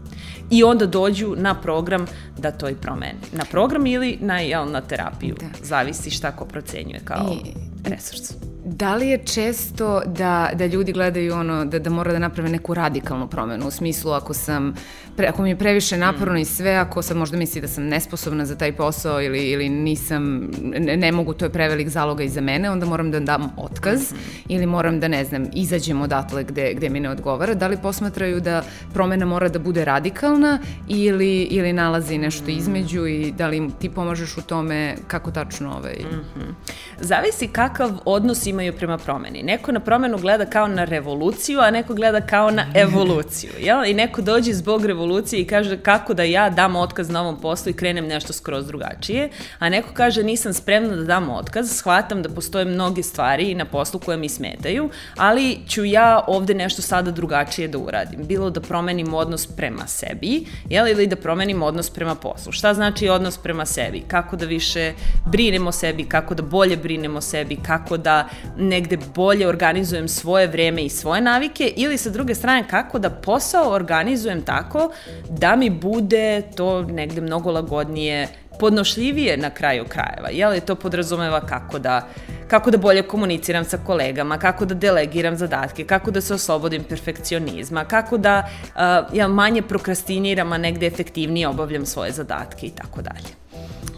i 0.50 0.64
onda 0.64 0.86
dođu 0.86 1.34
na 1.36 1.54
program 1.54 2.06
da 2.38 2.50
to 2.50 2.68
i 2.68 2.74
promeni. 2.74 3.18
Na 3.32 3.44
program 3.44 3.86
ili 3.86 4.18
na, 4.20 4.38
jel, 4.38 4.70
na 4.70 4.80
terapiju. 4.80 5.36
Da. 5.40 5.46
Zavisi 5.62 6.10
šta 6.10 6.32
ko 6.32 6.44
procenjuje 6.44 7.00
kao 7.04 7.36
I, 7.44 7.50
resurs. 7.88 8.32
Da 8.64 8.94
li 8.94 9.08
je 9.08 9.24
često 9.24 10.02
da, 10.06 10.50
da 10.54 10.66
ljudi 10.66 10.92
gledaju 10.92 11.34
ono, 11.34 11.64
da, 11.64 11.78
da 11.78 11.90
mora 11.90 12.12
da 12.12 12.18
naprave 12.18 12.48
neku 12.48 12.74
radikalnu 12.74 13.28
promenu, 13.28 13.66
u 13.66 13.70
smislu 13.70 14.12
ako 14.12 14.34
sam, 14.34 14.74
pre, 15.20 15.28
ako 15.28 15.42
mi 15.42 15.48
je 15.48 15.56
previše 15.56 15.96
naporno 15.96 16.34
mm. 16.34 16.42
i 16.42 16.44
sve, 16.44 16.70
ako 16.70 17.02
sad 17.02 17.16
možda 17.16 17.36
misli 17.36 17.60
da 17.60 17.68
sam 17.68 17.84
nesposobna 17.84 18.46
za 18.46 18.56
taj 18.56 18.72
posao 18.72 19.22
ili, 19.22 19.50
ili 19.50 19.68
nisam, 19.68 20.50
ne, 20.62 20.96
ne 20.96 21.12
mogu, 21.12 21.34
to 21.34 21.44
je 21.44 21.50
prevelik 21.50 21.88
zaloga 21.88 22.24
i 22.24 22.28
za 22.28 22.40
mene, 22.40 22.70
onda 22.70 22.86
moram 22.86 23.10
da 23.10 23.20
dam 23.20 23.52
otkaz 23.56 24.12
mm 24.12 24.16
-hmm. 24.16 24.44
ili 24.48 24.66
moram 24.66 25.00
da, 25.00 25.08
ne 25.08 25.24
znam, 25.24 25.46
izađem 25.54 26.02
odatle 26.02 26.44
gde, 26.44 26.74
gde 26.74 26.88
mi 26.88 27.00
ne 27.00 27.10
odgovara. 27.10 27.54
Da 27.54 27.66
li 27.66 27.76
posmatraju 27.82 28.40
da 28.40 28.62
promena 28.94 29.26
mora 29.26 29.48
da 29.48 29.58
bude 29.58 29.84
radikalna 29.84 30.58
ili, 30.88 31.42
ili 31.42 31.72
nalazi 31.72 32.18
nešto 32.18 32.46
mm. 32.46 32.58
između 32.58 33.06
i 33.06 33.32
da 33.32 33.48
li 33.48 33.70
ti 33.80 33.90
pomažeš 33.90 34.36
u 34.38 34.42
tome 34.42 34.96
kako 35.06 35.30
tačno 35.30 35.76
ovaj... 35.76 35.96
Mm 36.00 36.40
-hmm. 36.40 36.52
Zavisi 37.00 37.48
kakav 37.48 37.90
odnos 38.04 38.46
imaju 38.46 38.72
prema 38.72 38.98
promeni. 38.98 39.42
Neko 39.42 39.72
na 39.72 39.80
promenu 39.80 40.18
gleda 40.18 40.46
kao 40.46 40.68
na 40.68 40.84
revoluciju, 40.84 41.60
a 41.60 41.70
neko 41.70 41.94
gleda 41.94 42.20
kao 42.20 42.50
na 42.50 42.66
evoluciju. 42.84 43.50
Jel? 43.58 43.84
I 43.84 43.94
neko 43.94 44.22
dođe 44.22 44.52
zbog 44.52 44.84
revolucije 44.84 45.09
i 45.32 45.46
kaže 45.46 45.76
kako 45.76 46.14
da 46.14 46.22
ja 46.22 46.50
dam 46.50 46.76
otkaz 46.76 47.10
na 47.10 47.20
ovom 47.20 47.40
poslu 47.40 47.70
i 47.70 47.76
krenem 47.76 48.06
nešto 48.06 48.32
skroz 48.32 48.66
drugačije, 48.66 49.30
a 49.58 49.68
neko 49.68 49.88
kaže 49.94 50.22
nisam 50.22 50.54
spremna 50.54 50.96
da 50.96 51.04
dam 51.04 51.30
otkaz, 51.30 51.76
shvatam 51.76 52.22
da 52.22 52.28
postoje 52.28 52.64
mnoge 52.64 53.02
stvari 53.02 53.54
na 53.54 53.64
poslu 53.64 54.00
koje 54.00 54.16
mi 54.16 54.28
smetaju, 54.28 54.90
ali 55.16 55.58
ću 55.68 55.84
ja 55.84 56.24
ovde 56.26 56.54
nešto 56.54 56.82
sada 56.82 57.10
drugačije 57.10 57.68
da 57.68 57.78
uradim. 57.78 58.26
Bilo 58.26 58.50
da 58.50 58.60
promenim 58.60 59.14
odnos 59.14 59.46
prema 59.46 59.86
sebi, 59.86 60.46
jel? 60.68 60.88
ili 60.88 61.06
da 61.06 61.16
promenim 61.16 61.62
odnos 61.62 61.90
prema 61.90 62.14
poslu. 62.14 62.52
Šta 62.52 62.74
znači 62.74 63.08
odnos 63.08 63.38
prema 63.38 63.66
sebi? 63.66 64.02
Kako 64.08 64.36
da 64.36 64.46
više 64.46 64.92
brinemo 65.26 65.72
sebi, 65.72 66.04
kako 66.04 66.34
da 66.34 66.42
bolje 66.42 66.76
brinemo 66.76 67.20
sebi, 67.20 67.56
kako 67.56 67.96
da 67.96 68.28
negde 68.56 68.98
bolje 69.14 69.48
organizujem 69.48 70.08
svoje 70.08 70.46
vreme 70.46 70.84
i 70.84 70.88
svoje 70.88 71.20
navike 71.20 71.72
ili 71.76 71.98
sa 71.98 72.10
druge 72.10 72.34
strane 72.34 72.68
kako 72.68 72.98
da 72.98 73.10
posao 73.10 73.72
organizujem 73.72 74.42
tako 74.42 74.92
da 75.28 75.56
mi 75.56 75.70
bude 75.70 76.42
to 76.56 76.82
negde 76.82 77.20
mnogo 77.20 77.50
lagodnije 77.50 78.28
podnošljivije 78.60 79.36
na 79.36 79.50
kraju 79.50 79.84
krajeva. 79.88 80.28
Jel, 80.32 80.60
to 80.66 80.74
podrazumeva 80.74 81.40
kako 81.40 81.78
da, 81.78 82.08
kako 82.48 82.70
da 82.70 82.78
bolje 82.78 83.02
komuniciram 83.02 83.64
sa 83.64 83.78
kolegama, 83.86 84.38
kako 84.38 84.64
da 84.64 84.74
delegiram 84.74 85.36
zadatke, 85.36 85.84
kako 85.84 86.10
da 86.10 86.20
se 86.20 86.34
oslobodim 86.34 86.84
perfekcionizma, 86.84 87.84
kako 87.84 88.18
da 88.18 88.48
uh, 88.48 89.16
ja 89.16 89.28
manje 89.28 89.62
prokrastiniram, 89.62 90.52
a 90.52 90.58
negde 90.58 90.86
efektivnije 90.86 91.48
obavljam 91.48 91.86
svoje 91.86 92.12
zadatke 92.12 92.66
i 92.66 92.70
tako 92.70 93.02
dalje. 93.02 93.39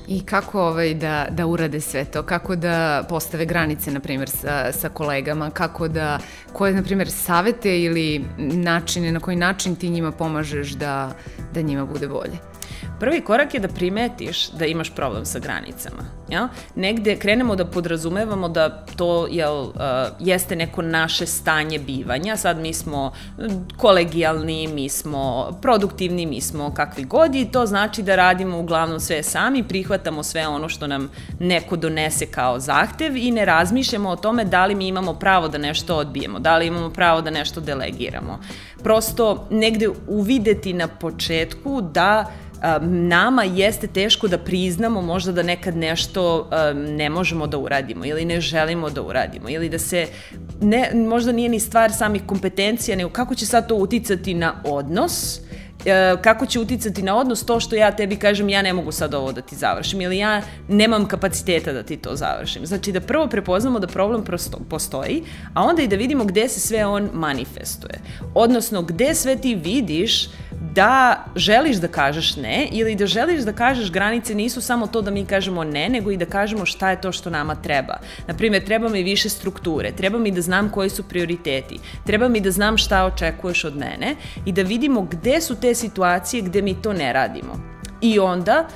I 0.08 0.20
kako 0.20 0.62
ovaj, 0.62 0.94
da, 0.94 1.26
da 1.30 1.46
urade 1.46 1.80
sve 1.80 2.04
to? 2.04 2.22
Kako 2.22 2.56
da 2.56 3.04
postave 3.08 3.46
granice, 3.46 3.90
na 3.90 4.00
primjer, 4.00 4.28
sa, 4.28 4.72
sa 4.72 4.88
kolegama? 4.88 5.50
Kako 5.50 5.88
da, 5.88 6.18
koje, 6.52 6.74
na 6.74 6.82
primjer, 6.82 7.10
savete 7.10 7.82
ili 7.82 8.24
načine, 8.38 9.12
na 9.12 9.20
koji 9.20 9.36
način 9.36 9.76
ti 9.76 9.90
njima 9.90 10.12
pomažeš 10.12 10.70
da, 10.70 11.12
da 11.54 11.60
njima 11.60 11.84
bude 11.84 12.08
bolje? 12.08 12.51
Prvi 13.02 13.20
korak 13.20 13.54
je 13.54 13.60
da 13.60 13.68
primetiš 13.68 14.50
da 14.50 14.66
imaš 14.66 14.90
problem 14.94 15.24
sa 15.26 15.38
granicama. 15.38 16.02
Ja? 16.28 16.48
Negde 16.74 17.16
krenemo 17.16 17.56
da 17.56 17.64
podrazumevamo 17.66 18.48
da 18.48 18.84
to 18.96 19.26
jel, 19.30 19.58
uh, 19.60 19.72
jeste 20.20 20.56
neko 20.56 20.82
naše 20.82 21.26
stanje 21.26 21.78
bivanja. 21.78 22.36
Sad 22.36 22.58
mi 22.58 22.74
smo 22.74 23.12
kolegijalni, 23.76 24.68
mi 24.68 24.88
smo 24.88 25.50
produktivni, 25.62 26.26
mi 26.26 26.40
smo 26.40 26.74
kakvi 26.74 27.04
god 27.04 27.34
i 27.34 27.44
to 27.52 27.66
znači 27.66 28.02
da 28.02 28.16
radimo 28.16 28.58
uglavnom 28.58 29.00
sve 29.00 29.22
sami, 29.22 29.68
prihvatamo 29.68 30.22
sve 30.22 30.48
ono 30.48 30.68
što 30.68 30.86
nam 30.86 31.10
neko 31.40 31.76
donese 31.76 32.26
kao 32.26 32.60
zahtev 32.60 33.16
i 33.16 33.30
ne 33.30 33.44
razmišljamo 33.44 34.10
o 34.10 34.16
tome 34.16 34.44
da 34.44 34.66
li 34.66 34.74
mi 34.74 34.88
imamo 34.88 35.14
pravo 35.14 35.48
da 35.48 35.58
nešto 35.58 35.96
odbijemo, 35.96 36.38
da 36.38 36.56
li 36.56 36.66
imamo 36.66 36.90
pravo 36.90 37.20
da 37.20 37.30
nešto 37.30 37.60
delegiramo. 37.60 38.38
Prosto 38.82 39.46
negde 39.50 39.88
uvideti 40.08 40.72
na 40.72 40.88
početku 40.88 41.80
da 41.80 42.32
nama 42.80 43.44
jeste 43.44 43.86
teško 43.86 44.28
da 44.28 44.38
priznamo 44.38 45.02
možda 45.02 45.32
da 45.32 45.42
nekad 45.42 45.76
nešto 45.76 46.50
ne 46.74 47.10
možemo 47.10 47.46
da 47.46 47.58
uradimo 47.58 48.04
ili 48.04 48.24
ne 48.24 48.40
želimo 48.40 48.90
da 48.90 49.02
uradimo 49.02 49.48
ili 49.48 49.68
da 49.68 49.78
se 49.78 50.06
ne, 50.60 50.90
možda 50.94 51.32
nije 51.32 51.48
ni 51.48 51.60
stvar 51.60 51.92
samih 51.92 52.22
kompetencija, 52.26 52.96
nego 52.96 53.10
kako 53.10 53.34
će 53.34 53.46
sad 53.46 53.68
to 53.68 53.74
uticati 53.74 54.34
na 54.34 54.54
odnos 54.64 55.40
E, 55.84 56.16
kako 56.22 56.46
će 56.46 56.60
uticati 56.60 57.02
na 57.02 57.16
odnos 57.16 57.44
to 57.46 57.60
što 57.60 57.76
ja 57.76 57.90
tebi 57.90 58.16
kažem 58.16 58.48
ja 58.48 58.62
ne 58.62 58.72
mogu 58.72 58.92
sad 58.92 59.14
ovo 59.14 59.32
da 59.32 59.40
ti 59.40 59.56
završim 59.56 60.00
ili 60.00 60.18
ja 60.18 60.42
nemam 60.68 61.08
kapaciteta 61.08 61.72
da 61.72 61.82
ti 61.82 61.96
to 61.96 62.16
završim. 62.16 62.66
Znači 62.66 62.92
da 62.92 63.00
prvo 63.00 63.26
prepoznamo 63.26 63.78
da 63.78 63.86
problem 63.86 64.24
prosto, 64.24 64.58
postoji, 64.70 65.22
a 65.54 65.62
onda 65.62 65.82
i 65.82 65.88
da 65.88 65.96
vidimo 65.96 66.24
gde 66.24 66.48
se 66.48 66.60
sve 66.60 66.86
on 66.86 67.10
manifestuje. 67.12 68.00
Odnosno 68.34 68.82
gde 68.82 69.14
sve 69.14 69.36
ti 69.36 69.54
vidiš 69.54 70.28
da 70.74 71.24
želiš 71.36 71.76
da 71.76 71.88
kažeš 71.88 72.36
ne 72.36 72.68
ili 72.72 72.94
da 72.94 73.06
želiš 73.06 73.42
da 73.42 73.52
kažeš 73.52 73.90
granice 73.92 74.34
nisu 74.34 74.60
samo 74.60 74.86
to 74.86 75.02
da 75.02 75.10
mi 75.10 75.24
kažemo 75.24 75.64
ne, 75.64 75.88
nego 75.88 76.10
i 76.10 76.16
da 76.16 76.26
kažemo 76.26 76.66
šta 76.66 76.90
je 76.90 77.00
to 77.00 77.12
što 77.12 77.30
nama 77.30 77.54
treba. 77.54 77.96
Naprimjer, 78.26 78.64
treba 78.64 78.88
mi 78.88 79.02
više 79.02 79.28
strukture, 79.28 79.92
treba 79.92 80.18
mi 80.18 80.30
da 80.30 80.40
znam 80.40 80.70
koji 80.70 80.90
su 80.90 81.02
prioriteti, 81.02 81.78
treba 82.06 82.28
mi 82.28 82.40
da 82.40 82.50
znam 82.50 82.78
šta 82.78 83.04
očekuješ 83.04 83.64
od 83.64 83.76
mene 83.76 84.16
i 84.44 84.52
da 84.52 84.62
vidimo 84.62 85.02
gde 85.02 85.40
su 85.40 85.60
te 85.60 85.74
situacije 85.74 86.42
gde 86.42 86.62
mi 86.62 86.82
to 86.82 86.92
ne 86.92 87.12
radimo. 87.12 87.72
I 88.00 88.18
onda 88.18 88.68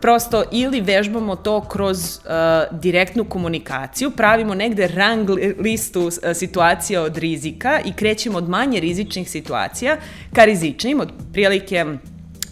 prosto 0.00 0.44
ili 0.52 0.80
vežbamo 0.80 1.36
to 1.36 1.60
kroz 1.60 1.98
uh, 1.98 2.78
direktnu 2.80 3.24
komunikaciju, 3.24 4.10
pravimo 4.10 4.54
negde 4.54 4.88
rang 4.88 5.30
listu 5.60 6.00
uh, 6.00 6.12
situacija 6.34 7.02
od 7.02 7.16
rizika 7.16 7.80
i 7.84 7.92
krećemo 7.92 8.38
od 8.38 8.48
manje 8.48 8.80
rizičnih 8.80 9.30
situacija 9.30 9.96
ka 10.34 10.44
rizičnim, 10.44 11.00
od 11.00 11.12
prilike 11.32 11.84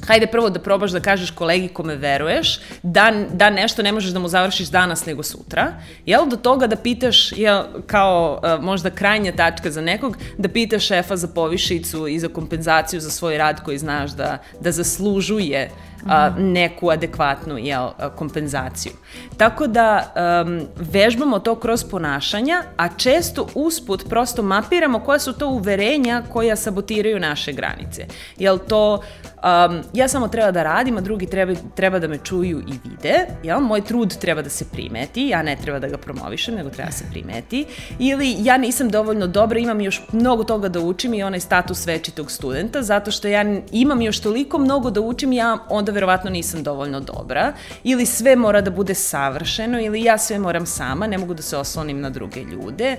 hajde 0.07 0.27
prvo 0.27 0.51
da 0.51 0.59
probaš 0.59 0.91
da 0.91 1.01
kažeš 1.01 1.31
kolegi 1.31 1.69
kome 1.69 1.97
veruješ, 1.97 2.61
da, 2.83 3.13
da 3.33 3.51
nešto 3.51 3.83
ne 3.83 3.93
možeš 3.93 4.11
da 4.11 4.19
mu 4.19 4.29
završiš 4.29 4.69
danas 4.69 5.07
nego 5.07 5.23
sutra, 5.23 5.73
jel, 6.07 6.27
do 6.27 6.37
toga 6.37 6.67
da 6.67 6.77
pitaš, 6.77 7.33
jel, 7.33 7.63
kao 7.87 8.41
uh, 8.43 8.65
možda 8.65 8.91
krajnja 8.91 9.33
tačka 9.33 9.71
za 9.71 9.81
nekog, 9.81 10.17
da 10.39 10.49
pitaš 10.49 10.87
šefa 10.87 11.17
za 11.17 11.29
povišicu 11.29 12.09
i 12.09 12.19
za 12.19 12.29
kompenzaciju 12.29 13.01
za 13.01 13.11
svoj 13.11 13.39
rad 13.39 13.65
koji 13.65 13.79
znaš 13.79 14.11
da, 14.11 14.39
da 14.61 14.73
zaslužuje 14.73 15.71
a, 16.09 16.31
neku 16.39 16.91
adekvatnu 16.91 17.59
jel, 17.59 17.89
kompenzaciju. 18.17 18.93
Tako 19.37 19.67
da 19.67 20.13
um, 20.47 20.61
vežbamo 20.77 21.39
to 21.39 21.55
kroz 21.55 21.85
ponašanja, 21.85 22.63
a 22.77 22.89
često 22.89 23.49
usput 23.55 24.09
prosto 24.09 24.43
mapiramo 24.43 25.01
koja 25.01 25.19
su 25.19 25.33
to 25.33 25.49
uverenja 25.49 26.23
koja 26.33 26.57
sabotiraju 26.57 27.21
naše 27.21 27.53
granice. 27.53 28.07
Jel 28.39 28.59
to 28.59 29.03
um, 29.47 29.83
ja 29.93 30.09
samo 30.09 30.29
treba 30.29 30.51
da 30.51 30.63
radim, 30.63 30.97
a 30.97 31.01
drugi 31.01 31.27
treba, 31.27 31.53
treba 31.75 31.99
da 31.99 32.09
me 32.09 32.19
čuju 32.19 32.59
i 32.59 32.89
vide, 32.89 33.27
jel? 33.43 33.61
moj 33.61 33.85
trud 33.85 34.19
treba 34.19 34.43
da 34.43 34.51
se 34.51 34.65
primeti, 34.73 35.29
ja 35.29 35.43
ne 35.43 35.57
treba 35.57 35.79
da 35.79 35.89
ga 35.89 35.99
promovišem, 35.99 36.55
nego 36.55 36.71
treba 36.71 36.91
da 36.91 36.97
se 36.97 37.05
primeti, 37.11 37.65
ili 37.99 38.35
ja 38.39 38.57
nisam 38.57 38.91
dovoljno 38.91 39.27
dobra, 39.27 39.59
imam 39.59 39.81
još 39.81 40.03
mnogo 40.13 40.45
toga 40.45 40.69
da 40.69 40.81
učim 40.81 41.15
i 41.15 41.23
onaj 41.23 41.41
status 41.41 41.87
večitog 41.87 42.31
studenta, 42.31 42.83
zato 42.83 43.11
što 43.11 43.29
ja 43.29 43.45
imam 43.73 44.03
još 44.03 44.21
toliko 44.21 44.59
mnogo 44.59 44.91
da 44.91 45.01
učim, 45.01 45.33
ja 45.33 45.59
onda 45.69 45.93
verovatno 45.93 46.31
nisam 46.31 46.63
dovoljno 46.63 47.01
dobra, 47.01 47.53
ili 47.85 48.07
sve 48.07 48.37
mora 48.37 48.61
da 48.61 48.71
bude 48.71 48.95
savršeno, 48.95 49.81
ili 49.81 50.03
ja 50.03 50.19
sve 50.19 50.39
moram 50.39 50.67
sama, 50.67 51.07
ne 51.07 51.19
mogu 51.19 51.35
da 51.35 51.43
se 51.43 51.57
oslonim 51.57 52.01
na 52.01 52.11
druge 52.11 52.41
ljude, 52.41 52.97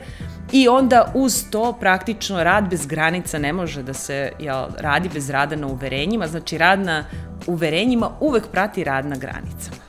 i 0.51 0.67
onda 0.67 1.11
uz 1.15 1.43
to 1.51 1.73
praktično 1.79 2.43
rad 2.43 2.69
bez 2.69 2.85
granica 2.85 3.39
ne 3.39 3.53
može 3.53 3.83
da 3.83 3.93
se 3.93 4.31
jel, 4.39 4.65
radi 4.77 5.09
bez 5.13 5.29
rada 5.29 5.55
na 5.55 5.67
uverenjima, 5.67 6.27
znači 6.27 6.36
rad 6.57 6.79
na 6.79 7.05
uverenjima 7.47 8.09
uvek 8.19 8.47
prati 8.51 8.83
rad 8.83 9.05
na 9.05 9.15
granicama. 9.15 9.87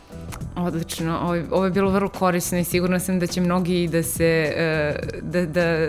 Odlično, 0.56 1.18
ovo, 1.18 1.42
ovo 1.50 1.64
je 1.64 1.70
bilo 1.70 1.90
vrlo 1.90 2.08
korisno 2.08 2.58
i 2.58 2.64
sigurno 2.64 2.98
sam 3.00 3.18
da 3.18 3.26
će 3.26 3.40
mnogi 3.40 3.88
da 3.92 4.02
se, 4.02 4.52
e, 4.56 4.94
da, 5.22 5.46
da 5.46 5.88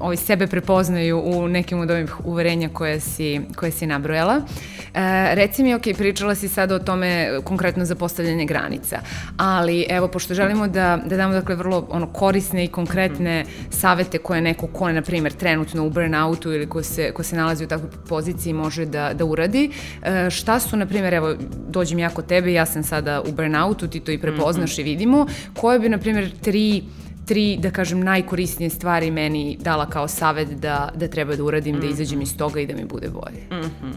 ovi 0.00 0.16
sebe 0.16 0.46
prepoznaju 0.46 1.22
u 1.24 1.48
nekim 1.48 1.80
od 1.80 1.90
ovih 1.90 2.26
uverenja 2.26 2.68
koje 2.68 3.00
si, 3.00 3.40
koje 3.56 3.70
si 3.70 3.86
nabrojala. 3.86 4.36
E, 4.94 5.34
reci 5.34 5.62
mi, 5.62 5.74
ok, 5.74 5.82
pričala 5.98 6.34
si 6.34 6.48
sada 6.48 6.74
o 6.74 6.78
tome 6.78 7.30
konkretno 7.44 7.84
za 7.84 7.94
postavljanje 7.94 8.44
granica, 8.44 8.98
ali 9.36 9.86
evo, 9.88 10.08
pošto 10.08 10.34
želimo 10.34 10.68
da, 10.68 10.98
da 11.06 11.16
damo 11.16 11.34
dakle 11.34 11.54
vrlo 11.54 11.86
ono, 11.90 12.06
korisne 12.06 12.64
i 12.64 12.68
konkretne 12.68 13.44
savete 13.70 14.18
koje 14.18 14.40
neko 14.40 14.66
ko 14.66 14.88
je, 14.88 14.94
na 14.94 15.02
primjer, 15.02 15.32
trenutno 15.32 15.86
u 15.86 15.90
burnoutu 15.90 16.52
ili 16.52 16.66
ko 16.66 16.82
se, 16.82 17.12
ko 17.12 17.22
se 17.22 17.36
nalazi 17.36 17.64
u 17.64 17.68
takvoj 17.68 17.90
poziciji 18.08 18.52
može 18.52 18.86
da, 18.86 19.12
da 19.14 19.24
uradi, 19.24 19.70
e, 20.02 20.30
šta 20.30 20.60
su, 20.60 20.76
na 20.76 20.86
primjer, 20.86 21.14
evo, 21.14 21.34
dođem 21.68 21.98
ja 21.98 22.08
kod 22.08 22.26
tebe, 22.26 22.52
ja 22.52 22.66
sam 22.66 22.82
sada 22.82 23.20
u 23.20 23.32
burnoutu, 23.32 23.88
ti 23.88 24.00
to 24.00 24.12
i 24.12 24.18
prepoznaš 24.18 24.70
mm 24.70 24.74
-hmm. 24.74 24.80
i 24.80 24.84
vidimo, 24.84 25.26
koje 25.54 25.78
bi, 25.78 25.88
na 25.88 25.98
primjer, 25.98 26.30
tri 26.40 26.82
tri, 27.30 27.56
da 27.56 27.70
kažem, 27.70 28.00
najkorisnije 28.00 28.70
stvari 28.70 29.10
meni 29.10 29.56
dala 29.60 29.86
kao 29.86 30.08
savet 30.08 30.48
da, 30.48 30.88
da 30.94 31.08
treba 31.08 31.36
da 31.36 31.44
uradim, 31.44 31.76
mm 31.76 31.78
-hmm. 31.78 31.82
da 31.82 31.92
izađem 31.92 32.18
mhm. 32.18 32.22
iz 32.22 32.36
toga 32.36 32.60
i 32.60 32.66
da 32.66 32.74
mi 32.74 32.84
bude 32.84 33.08
bolje. 33.08 33.42
Mm 33.50 33.64
-hmm. 33.64 33.92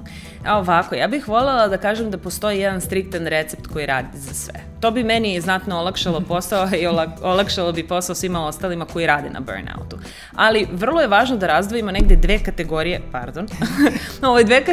A 0.46 0.58
ovako, 0.60 0.96
ja 0.96 1.08
bih 1.08 1.28
voljela 1.28 1.68
da 1.68 1.78
kažem 1.78 2.12
da 2.12 2.18
postoji 2.18 2.60
jedan 2.60 2.82
striktan 2.82 3.28
recept 3.28 3.68
koji 3.68 3.86
radi 3.86 4.18
za 4.18 4.34
sve. 4.34 4.54
To 4.80 4.92
bi 4.92 5.04
meni 5.04 5.42
znatno 5.42 5.80
olakšalo 5.80 6.22
posao 6.22 6.68
i 6.80 6.88
olakšalo 7.22 7.72
bi 7.72 7.88
posao 7.88 8.16
svima 8.16 8.46
ostalima 8.46 8.86
koji 8.86 9.08
rade 9.08 9.30
na 9.30 9.40
burnoutu. 9.40 9.98
Ali 10.36 10.68
vrlo 10.72 11.02
je 11.02 11.08
važno 11.08 11.38
da 11.38 11.48
razdvojimo 11.48 11.92
negde 11.92 12.16
dve 12.16 12.40
kategorije, 12.44 13.02
pardon, 13.12 13.48
ove 14.32 14.44
dve 14.44 14.64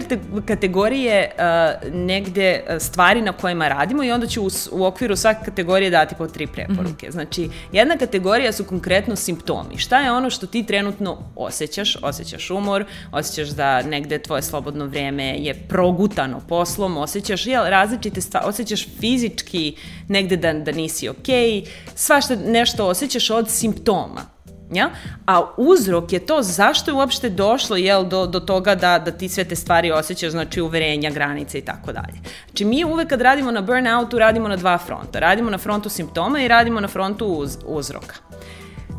kategorije 0.47 1.31
uh, 1.31 1.95
negde 1.95 2.63
stvari 2.79 3.23
na 3.23 3.33
kojima 3.33 3.69
radimo 3.69 4.05
i 4.05 4.11
onda 4.13 4.27
ću 4.27 4.43
u, 4.43 4.49
u 4.73 4.85
okviru 4.85 5.17
svake 5.17 5.45
kategorije 5.45 5.91
dati 5.91 6.15
po 6.19 6.27
tri 6.27 6.47
preporuke. 6.47 7.07
Mm 7.07 7.11
-hmm. 7.11 7.13
Znači, 7.13 7.49
jedna 7.73 7.97
kategorija 7.97 8.50
su 8.53 8.65
konkretno 8.65 9.17
simptomi. 9.17 9.79
Šta 9.79 10.01
je 10.01 10.13
ono 10.13 10.31
što 10.31 10.47
ti 10.47 10.67
trenutno 10.67 11.19
osjećaš? 11.37 11.97
Osjećaš 12.03 12.51
umor, 12.51 12.85
osjećaš 13.13 13.49
da 13.49 13.83
negde 13.83 14.19
tvoje 14.19 14.43
slobodno 14.43 14.87
vreme 14.87 15.37
je 15.39 15.55
progutano 15.69 16.41
poslom, 16.49 16.97
osjećaš 16.97 17.47
jel, 17.47 17.65
različite 17.65 18.21
stvari, 18.21 18.47
osjećaš 18.49 18.87
fizički 19.01 19.77
negde 20.09 20.37
da, 20.37 20.53
da 20.53 20.73
nisi 20.73 21.09
okej, 21.09 21.51
okay, 21.51 21.67
svašta 21.95 22.37
nešto 22.37 22.87
osjećaš 22.87 23.31
od 23.31 23.51
simptoma. 23.51 24.40
Ja? 24.73 24.91
A 25.27 25.43
uzrok 25.57 26.13
je 26.13 26.27
to 26.27 26.43
zašto 26.43 26.91
je 26.91 26.95
uopšte 26.95 27.29
došlo 27.29 27.77
jel, 27.77 28.05
do, 28.05 28.27
do 28.27 28.41
toga 28.41 28.75
da, 28.75 28.99
da 28.99 29.11
ti 29.11 29.29
sve 29.29 29.45
te 29.45 29.57
stvari 29.57 29.91
osjećaš, 29.93 30.31
znači 30.31 30.61
uverenja, 30.61 31.11
granice 31.11 31.59
i 31.59 31.65
tako 31.65 31.93
dalje. 31.93 32.21
Znači 32.47 32.65
mi 32.65 32.85
uvek 32.85 33.09
kad 33.09 33.21
radimo 33.21 33.51
na 33.51 33.61
burnoutu 33.61 34.19
radimo 34.19 34.49
na 34.49 34.57
dva 34.57 34.79
fronta. 34.79 35.19
Radimo 35.19 35.51
na 35.51 35.59
frontu 35.59 35.89
simptoma 35.89 36.43
i 36.43 36.49
radimo 36.49 36.81
na 36.81 36.89
frontu 36.89 37.27
uz, 37.27 37.59
uzroka. 37.67 38.15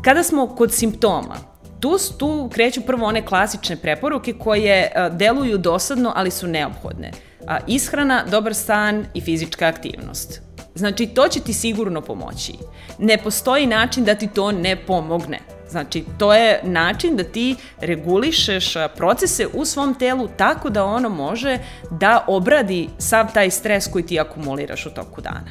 Kada 0.04 0.22
smo 0.22 0.46
kod 0.46 0.72
simptoma, 0.72 1.36
tu, 1.80 1.98
tu 2.18 2.50
kreću 2.52 2.80
prvo 2.80 3.06
one 3.06 3.26
klasične 3.26 3.76
preporuke 3.76 4.32
koje 4.32 4.92
a, 4.94 5.08
deluju 5.08 5.58
dosadno, 5.58 6.12
ali 6.16 6.30
su 6.30 6.46
neophodne. 6.46 7.10
A, 7.46 7.58
ishrana, 7.66 8.24
dobar 8.30 8.54
stan 8.54 9.06
i 9.14 9.20
fizička 9.20 9.66
aktivnost 9.66 10.51
Znači, 10.74 11.06
to 11.06 11.28
će 11.28 11.40
ti 11.40 11.52
sigurno 11.52 12.00
pomoći. 12.00 12.52
Ne 12.98 13.18
postoji 13.18 13.66
način 13.66 14.04
da 14.04 14.14
ti 14.14 14.28
to 14.34 14.52
ne 14.52 14.76
pomogne. 14.76 15.38
Znači, 15.70 16.04
to 16.18 16.34
je 16.34 16.60
način 16.62 17.16
da 17.16 17.24
ti 17.24 17.56
regulišeš 17.80 18.74
procese 18.96 19.46
u 19.54 19.64
svom 19.64 19.94
telu 19.94 20.28
tako 20.36 20.70
da 20.70 20.84
ono 20.84 21.08
može 21.08 21.58
da 21.90 22.24
obradi 22.28 22.88
sav 22.98 23.32
taj 23.34 23.50
stres 23.50 23.86
koji 23.86 24.06
ti 24.06 24.20
akumuliraš 24.20 24.86
u 24.86 24.90
toku 24.90 25.20
dana. 25.20 25.50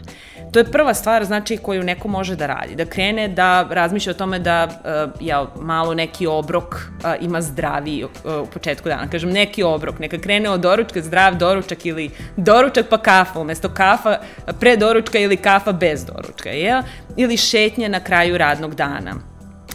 To 0.52 0.60
je 0.60 0.72
prva 0.72 0.94
stvar, 0.94 1.26
znači, 1.26 1.58
koju 1.58 1.84
neko 1.84 2.08
može 2.08 2.36
da 2.36 2.48
radi. 2.48 2.76
Da 2.76 2.86
krene 2.86 3.28
da 3.28 3.68
razmišlja 3.70 4.12
o 4.12 4.14
tome 4.14 4.40
da 4.40 4.68
uh, 4.68 5.12
ja, 5.22 5.46
malo 5.60 5.94
neki 5.94 6.28
obrok 6.28 6.76
uh, 6.76 7.14
ima 7.22 7.42
zdravi 7.42 8.04
uh, 8.04 8.10
u 8.44 8.46
početku 8.46 8.90
dana. 8.90 9.08
Kažem, 9.08 9.30
neki 9.30 9.64
obrok. 9.64 10.00
Neka 10.00 10.18
krene 10.18 10.50
od 10.50 10.60
doručka, 10.60 11.02
zdrav 11.02 11.36
doručak 11.36 11.86
ili 11.86 12.10
doručak 12.38 12.86
pa 12.90 12.98
kafa, 12.98 13.40
umesto 13.40 13.70
kafa 13.70 14.18
pre 14.60 14.78
doručka 14.78 15.20
ili 15.20 15.38
kafa 15.38 15.72
bez 15.72 16.06
doručka. 16.06 16.50
Je? 16.50 16.82
Ili 17.18 17.38
šetnje 17.38 17.90
na 17.90 18.00
kraju 18.00 18.38
radnog 18.38 18.76
dana 18.76 19.31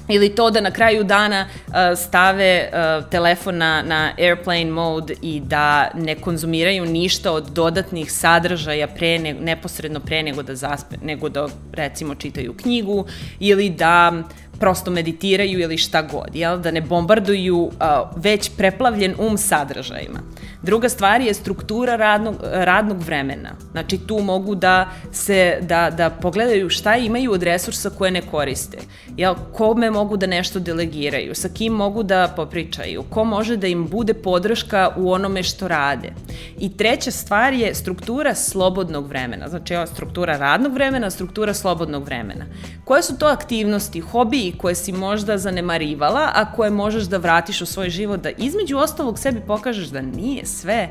ili 0.08 0.34
to 0.34 0.50
da 0.50 0.60
na 0.60 0.70
kraju 0.70 1.04
dana 1.04 1.46
uh, 1.66 1.74
stave 1.96 2.70
uh, 2.72 3.08
telefon 3.10 3.56
na, 3.56 3.82
na 3.82 4.12
airplane 4.18 4.70
mode 4.70 5.14
i 5.22 5.40
da 5.40 5.90
ne 5.94 6.14
konzumiraju 6.14 6.84
ništa 6.84 7.32
od 7.32 7.44
dodatnih 7.50 8.12
sadržaja 8.12 8.86
pre 8.86 9.18
ne, 9.18 9.34
neposredno 9.34 10.00
pre 10.00 10.22
nego 10.22 10.42
da 10.42 10.54
zaspe, 10.54 10.96
nego 11.02 11.28
da 11.28 11.48
recimo 11.72 12.14
čitaju 12.14 12.54
knjigu 12.56 13.06
ili 13.40 13.70
da 13.70 14.12
prosto 14.58 14.90
meditiraju 14.90 15.60
ili 15.60 15.78
šta 15.78 16.02
god, 16.02 16.34
jel? 16.34 16.58
da 16.58 16.70
ne 16.70 16.80
bombarduju 16.80 17.58
uh, 17.58 17.72
već 18.16 18.50
preplavljen 18.56 19.14
um 19.18 19.38
sadržajima. 19.38 20.20
Druga 20.66 20.88
stvar 20.88 21.20
je 21.20 21.34
struktura 21.34 21.96
radnog, 21.96 22.34
radnog 22.42 23.02
vremena. 23.02 23.50
Znači 23.72 23.98
tu 23.98 24.18
mogu 24.18 24.54
da 24.54 24.88
se 25.12 25.58
da, 25.62 25.90
da 25.90 26.10
pogledaju 26.10 26.70
šta 26.70 26.96
imaju 26.96 27.32
od 27.32 27.42
resursa 27.42 27.90
koje 27.90 28.10
ne 28.10 28.22
koriste. 28.22 28.78
Jel, 29.16 29.34
kome 29.52 29.90
mogu 29.90 30.16
da 30.16 30.26
nešto 30.26 30.58
delegiraju, 30.58 31.34
sa 31.34 31.48
kim 31.48 31.72
mogu 31.72 32.02
da 32.02 32.32
popričaju, 32.36 33.04
ko 33.10 33.24
može 33.24 33.56
da 33.56 33.66
im 33.66 33.86
bude 33.88 34.14
podrška 34.14 34.90
u 34.96 35.12
onome 35.12 35.42
što 35.42 35.68
rade. 35.68 36.12
I 36.58 36.76
treća 36.76 37.10
stvar 37.10 37.54
je 37.54 37.74
struktura 37.74 38.34
slobodnog 38.34 39.06
vremena. 39.06 39.48
Znači 39.48 39.74
evo, 39.74 39.86
struktura 39.86 40.36
radnog 40.36 40.72
vremena, 40.72 41.10
struktura 41.10 41.54
slobodnog 41.54 42.04
vremena. 42.04 42.44
Koje 42.84 43.02
su 43.02 43.18
to 43.18 43.26
aktivnosti, 43.26 44.00
hobiji 44.00 44.54
koje 44.58 44.74
si 44.74 44.92
možda 44.92 45.38
zanemarivala, 45.38 46.30
a 46.34 46.52
koje 46.52 46.70
možeš 46.70 47.04
da 47.04 47.16
vratiš 47.16 47.60
u 47.60 47.66
svoj 47.66 47.90
život, 47.90 48.20
da 48.20 48.30
između 48.30 48.76
ostalog 48.76 49.18
sebi 49.18 49.40
pokažeš 49.46 49.86
da 49.86 50.02
nije 50.02 50.46
sve 50.60 50.88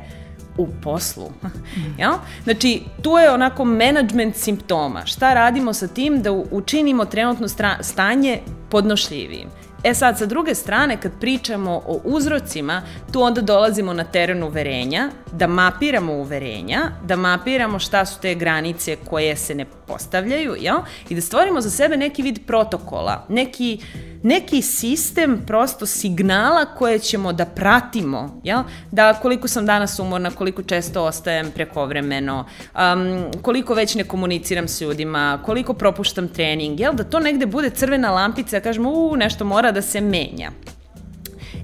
u 0.58 0.68
poslu. 0.82 1.30
ja? 2.02 2.18
Znači, 2.44 2.82
tu 3.02 3.10
je 3.10 3.30
onako 3.30 3.64
management 3.64 4.36
simptoma. 4.36 5.06
Šta 5.06 5.34
radimo 5.34 5.72
sa 5.72 5.88
tim 5.88 6.22
da 6.22 6.32
učinimo 6.32 7.04
trenutno 7.04 7.46
stanje 7.80 8.40
podnošljivijim. 8.70 9.48
E 9.84 9.94
sad, 9.94 10.18
sa 10.18 10.26
druge 10.26 10.54
strane, 10.54 11.00
kad 11.00 11.12
pričamo 11.20 11.70
o 11.86 12.00
uzrocima, 12.04 12.82
tu 13.12 13.22
onda 13.22 13.40
dolazimo 13.40 13.92
na 13.92 14.04
teren 14.04 14.42
uverenja, 14.42 15.10
da 15.32 15.46
mapiramo 15.46 16.12
uverenja, 16.12 16.90
da 17.04 17.16
mapiramo 17.16 17.78
šta 17.78 18.04
su 18.04 18.20
te 18.20 18.34
granice 18.34 18.96
koje 18.96 19.36
se 19.36 19.54
ne 19.54 19.64
postavljaju, 19.86 20.56
jel? 20.60 20.76
I 21.08 21.14
da 21.14 21.20
stvorimo 21.20 21.60
za 21.60 21.70
sebe 21.70 21.96
neki 21.96 22.22
vid 22.22 22.38
protokola, 22.46 23.26
neki 23.28 23.80
neki 24.26 24.62
sistem 24.62 25.42
prosto 25.46 25.86
signala 25.86 26.64
koje 26.64 26.98
ćemo 26.98 27.32
da 27.32 27.44
pratimo, 27.44 28.40
jel? 28.44 28.62
da 28.90 29.14
koliko 29.14 29.48
sam 29.48 29.66
danas 29.66 29.98
umorna, 29.98 30.30
koliko 30.30 30.62
često 30.62 31.04
ostajem 31.04 31.50
prekovremeno, 31.54 32.44
um, 32.74 33.24
koliko 33.42 33.74
već 33.74 33.94
ne 33.94 34.04
komuniciram 34.04 34.68
s 34.68 34.80
ljudima, 34.80 35.38
koliko 35.44 35.74
propuštam 35.74 36.28
trening, 36.28 36.80
jel? 36.80 36.92
da 36.92 37.04
to 37.04 37.20
negde 37.20 37.46
bude 37.46 37.70
crvena 37.70 38.10
lampica, 38.10 38.56
da 38.56 38.60
kažemo, 38.60 38.90
u, 38.90 39.16
nešto 39.16 39.44
mora 39.44 39.72
da 39.72 39.82
se 39.82 40.00
menja. 40.00 40.50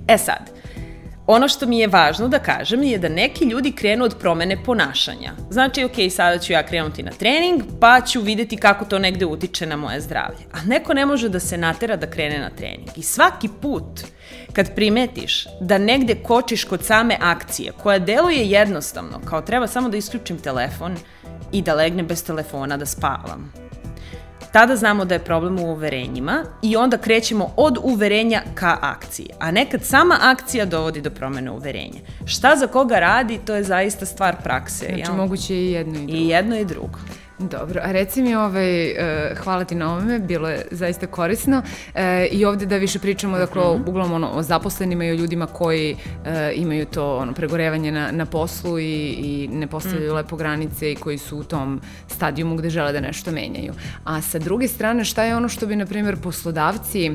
E 0.09 0.19
sad, 0.19 0.62
Ono 1.33 1.49
što 1.49 1.67
mi 1.67 1.79
je 1.79 1.87
važno 1.87 2.29
da 2.29 2.39
kažem 2.39 2.83
je 2.83 2.99
da 2.99 3.09
neki 3.09 3.45
ljudi 3.45 3.73
krenu 3.73 4.05
od 4.05 4.17
promene 4.21 4.65
ponašanja. 4.65 5.33
Znači, 5.51 5.85
ok, 5.85 5.95
sada 6.11 6.39
ću 6.39 6.53
ja 6.53 6.63
krenuti 6.67 7.03
na 7.03 7.11
trening, 7.11 7.63
pa 7.81 8.01
ću 8.01 8.21
videti 8.21 8.57
kako 8.57 8.85
to 8.85 8.99
negde 8.99 9.27
utiče 9.27 9.67
na 9.67 9.77
moje 9.77 10.01
zdravlje. 10.01 10.45
A 10.53 10.65
neko 10.67 10.95
ne 10.95 11.07
može 11.07 11.29
da 11.29 11.41
se 11.41 11.57
natera 11.59 11.97
da 11.97 12.11
krene 12.11 12.39
na 12.39 12.51
trening. 12.51 12.89
I 12.97 13.03
svaki 13.03 13.49
put 13.63 14.01
kad 14.53 14.75
primetiš 14.75 15.47
da 15.61 15.79
negde 15.79 16.15
kočiš 16.15 16.65
kod 16.65 16.85
same 16.85 17.17
akcije, 17.21 17.73
koja 17.83 17.99
deluje 17.99 18.51
jednostavno, 18.51 19.21
kao 19.25 19.43
treba 19.43 19.67
samo 19.67 19.89
da 19.89 19.97
isključim 19.97 20.39
telefon 20.39 20.97
i 21.53 21.63
da 21.63 21.75
legnem 21.75 22.07
bez 22.07 22.25
telefona 22.25 22.77
da 22.77 22.87
spavam 22.87 23.62
tada 24.53 24.77
znamo 24.77 25.05
da 25.05 25.15
je 25.15 25.25
problem 25.25 25.59
u 25.59 25.73
uverenjima 25.73 26.45
i 26.63 26.77
onda 26.77 26.99
krećemo 26.99 27.51
od 27.57 27.79
uverenja 27.83 28.43
ka 28.55 28.79
akciji. 28.81 29.29
A 29.39 29.51
nekad 29.51 29.85
sama 29.85 30.19
akcija 30.21 30.65
dovodi 30.65 31.01
do 31.01 31.11
promene 31.11 31.51
uverenja. 31.51 32.01
Šta 32.25 32.57
za 32.57 32.67
koga 32.67 32.99
radi, 32.99 33.41
to 33.47 33.55
je 33.55 33.65
zaista 33.65 34.07
stvar 34.07 34.37
prakse. 34.43 34.87
Znači, 34.87 35.11
ja? 35.11 35.17
moguće 35.17 35.55
i 35.55 35.73
jedno 35.73 35.99
i 35.99 36.07
drugo. 36.07 36.19
I 36.19 36.29
jedno 36.29 36.57
i 36.57 36.65
drugo. 36.65 36.99
Dobro, 37.51 37.81
a 37.85 37.93
reci 37.93 38.23
mi, 38.23 38.35
ovaj, 38.35 38.91
uh, 38.91 39.39
hvala 39.39 39.65
ti 39.65 39.75
na 39.75 39.93
ovome, 39.93 40.19
bilo 40.19 40.49
je 40.49 40.67
zaista 40.71 41.07
korisno 41.07 41.59
uh, 41.59 42.01
i 42.31 42.45
ovde 42.45 42.67
da 42.67 42.77
više 42.77 42.99
pričamo, 42.99 43.39
dakle, 43.39 43.63
uh 43.63 43.69
-huh. 43.69 43.89
uglavnom 43.89 44.13
ono, 44.13 44.31
o 44.35 44.43
zaposlenima 44.43 45.05
i 45.05 45.11
o 45.11 45.15
ljudima 45.15 45.47
koji 45.47 45.93
uh, 45.93 46.29
imaju 46.55 46.87
to 46.87 47.17
ono, 47.17 47.33
pregorevanje 47.33 47.93
na, 47.93 48.11
na 48.13 48.27
poslu 48.27 48.79
i, 48.79 48.85
i 49.11 49.49
ne 49.53 49.67
postavljaju 49.67 50.11
uh 50.11 50.13
-huh. 50.13 50.17
lepo 50.17 50.37
granice 50.37 50.93
i 50.93 50.97
koji 50.97 51.19
su 51.19 51.39
u 51.39 51.45
tom 51.45 51.81
stadijumu 52.09 52.57
gde 52.57 52.71
žele 52.71 52.93
da 52.93 53.01
nešto 53.01 53.31
menjaju. 53.31 53.73
A 54.05 54.21
sa 54.23 54.39
druge 54.39 54.69
strane, 54.69 55.05
šta 55.05 55.25
je 55.25 55.37
ono 55.37 55.49
što 55.49 55.67
bi, 55.67 55.77
na 55.77 55.87
primjer, 55.87 56.17
poslodavci 56.17 57.11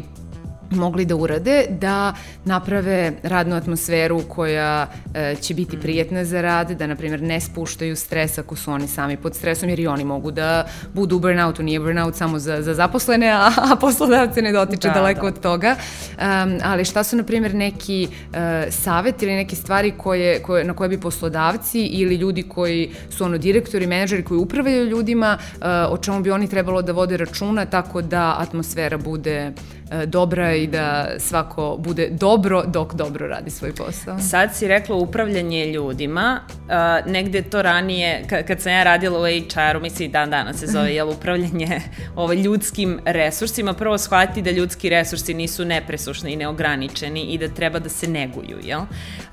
mogli 0.72 1.06
da 1.06 1.16
urade 1.16 1.66
da 1.70 2.14
naprave 2.46 3.12
radnu 3.24 3.56
atmosferu 3.56 4.22
koja 4.28 4.88
e, 5.14 5.36
će 5.42 5.54
biti 5.54 5.80
prijetna 5.80 6.26
za 6.26 6.42
rad, 6.42 6.72
da 6.72 6.88
na 6.88 6.96
primjer 6.96 7.22
ne 7.22 7.40
spuštaju 7.40 7.96
stres 7.96 8.38
ako 8.38 8.56
su 8.56 8.72
oni 8.72 8.88
sami 8.88 9.18
pod 9.18 9.36
stresom 9.36 9.70
jer 9.70 9.80
i 9.80 9.88
oni 9.88 10.04
mogu 10.04 10.32
da 10.32 10.68
budu 10.94 11.16
u 11.16 11.20
burnoutu, 11.20 11.64
nije 11.64 11.80
burnout 11.80 12.16
samo 12.16 12.40
za, 12.40 12.62
za 12.62 12.74
zaposlene, 12.74 13.30
a, 13.30 13.52
a 13.72 13.76
poslodavce 13.76 14.42
ne 14.42 14.52
dotiče 14.52 14.88
da, 14.88 14.94
daleko 14.94 15.22
da. 15.22 15.28
od 15.28 15.40
toga. 15.40 15.76
Um, 16.18 16.58
ali 16.64 16.86
šta 16.86 17.04
su 17.04 17.16
na 17.16 17.24
primjer 17.24 17.56
neki 17.56 18.08
uh, 18.12 18.38
savet 18.70 19.24
ili 19.24 19.36
neke 19.36 19.56
stvari 19.56 19.94
koje, 19.98 20.42
koje, 20.42 20.64
na 20.64 20.74
koje 20.74 20.90
bi 20.90 21.00
poslodavci 21.00 21.82
ili 21.82 22.16
ljudi 22.16 22.44
koji 22.44 22.92
su 23.10 23.24
ono 23.24 23.38
direktori, 23.38 23.88
menadžeri 23.88 24.24
koji 24.24 24.38
upravljaju 24.38 24.86
ljudima, 24.86 25.38
uh, 25.40 25.58
o 25.90 25.98
čemu 25.98 26.22
bi 26.22 26.32
oni 26.32 26.50
trebalo 26.50 26.82
da 26.82 26.92
vode 26.92 27.18
računa 27.18 27.66
tako 27.66 28.02
da 28.02 28.36
atmosfera 28.40 28.98
bude 28.98 29.52
E, 29.92 30.06
dobra 30.06 30.56
i 30.58 30.68
da 30.68 31.10
svako 31.20 31.78
bude 31.80 32.10
dobro 32.12 32.64
dok 32.66 32.94
dobro 32.94 33.28
radi 33.28 33.50
svoj 33.50 33.76
posao. 33.76 34.20
Sad 34.20 34.56
si 34.56 34.68
rekla 34.68 34.96
upravljanje 34.96 35.66
ljudima, 35.66 36.40
uh, 36.48 37.12
negde 37.12 37.42
to 37.42 37.62
ranije, 37.62 38.26
kad 38.48 38.62
sam 38.62 38.72
ja 38.72 38.84
radila 38.84 39.20
u 39.20 39.24
HR-u, 39.24 39.80
misli 39.82 40.06
i 40.06 40.10
dan 40.10 40.30
danas 40.30 40.60
se 40.60 40.68
zove, 40.68 40.96
jel, 40.96 41.10
upravljanje 41.10 41.82
ovaj, 42.16 42.36
ljudskim 42.36 43.00
resursima, 43.06 43.74
prvo 43.74 43.98
shvati 43.98 44.42
da 44.42 44.52
ljudski 44.52 44.90
resursi 44.90 45.34
nisu 45.34 45.66
nepresušni 45.66 46.32
i 46.32 46.36
neograničeni 46.36 47.22
i 47.22 47.38
da 47.38 47.48
treba 47.48 47.80
da 47.80 47.90
se 47.90 48.08
neguju, 48.08 48.58
jel? 48.64 48.82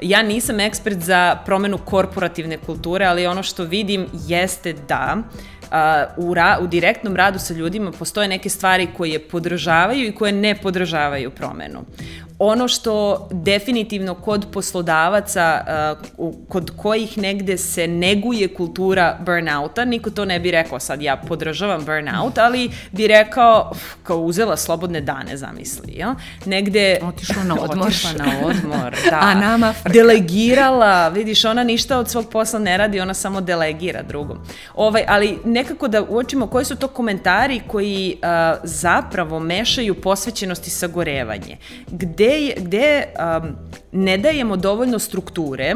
Ja 0.03 0.23
nisam 0.23 0.61
ekspert 0.61 0.99
za 0.99 1.37
promenu 1.47 1.79
korporativne 1.79 2.57
kulture, 2.57 3.05
ali 3.05 3.27
ono 3.27 3.43
što 3.43 3.65
vidim 3.65 4.07
jeste 4.27 4.73
da 4.73 5.17
uh, 5.19 5.54
u, 6.17 6.35
ra, 6.35 6.59
u 6.63 6.67
direktnom 6.67 7.17
radu 7.17 7.39
sa 7.39 7.55
ljudima 7.55 7.93
postoje 7.93 8.29
neke 8.29 8.49
stvari 8.49 8.89
koje 8.97 9.19
podržavaju 9.19 10.09
i 10.09 10.15
koje 10.15 10.33
ne 10.33 10.55
podržavaju 10.55 11.31
promenu 11.31 11.81
ono 12.39 12.69
što 12.69 13.29
definitivno 13.31 14.15
kod 14.15 14.47
poslodavaca 14.53 15.61
uh, 16.19 16.35
kod 16.49 16.71
kojih 16.77 17.19
negde 17.19 17.59
se 17.59 17.87
neguje 17.87 18.55
kultura 18.55 19.19
burnouta, 19.27 19.85
niko 19.85 20.11
to 20.11 20.25
ne 20.25 20.41
bi 20.41 20.51
rekao 20.51 20.81
sad 20.81 21.03
ja 21.03 21.17
podržavam 21.17 21.85
burnout, 21.85 22.39
ali 22.39 22.71
bi 22.93 23.07
rekao 23.07 23.73
kao 24.03 24.19
uzela 24.19 24.57
slobodne 24.57 25.01
dane, 25.01 25.37
zamisli. 25.37 25.93
Ja? 25.97 26.15
Negde... 26.45 26.99
Otišla 27.03 27.45
na 27.45 27.55
odmor. 27.61 27.87
Otišla 27.87 28.13
na 28.13 28.47
odmor, 28.47 28.97
da. 29.11 29.19
A 29.21 29.35
nama 29.35 29.73
frka. 29.73 29.89
Delegirala, 29.89 31.09
vidiš, 31.09 31.45
ona 31.45 31.65
ništa 31.65 31.99
od 31.99 32.11
svog 32.11 32.31
posla 32.31 32.59
ne 32.59 32.77
radi, 32.77 33.01
ona 33.01 33.15
samo 33.15 33.41
delegira 33.41 34.03
drugom. 34.03 34.39
Ovaj, 34.75 35.05
ali 35.09 35.39
nekako 35.45 35.89
da 35.89 36.03
uočimo 36.03 36.47
koji 36.47 36.65
su 36.65 36.77
to 36.77 36.89
komentari 36.89 37.61
koji 37.67 38.17
uh, 38.17 38.59
zapravo 38.65 39.41
mešaju 39.41 40.01
posvećenost 40.01 40.67
i 40.67 40.71
sagorevanje. 40.71 41.57
Gde 41.87 42.34
gde, 42.35 42.55
gde 42.57 43.07
um, 43.43 43.57
ne 43.93 44.19
dajemo 44.19 44.57
dovoljno 44.57 44.99
strukture 44.99 45.75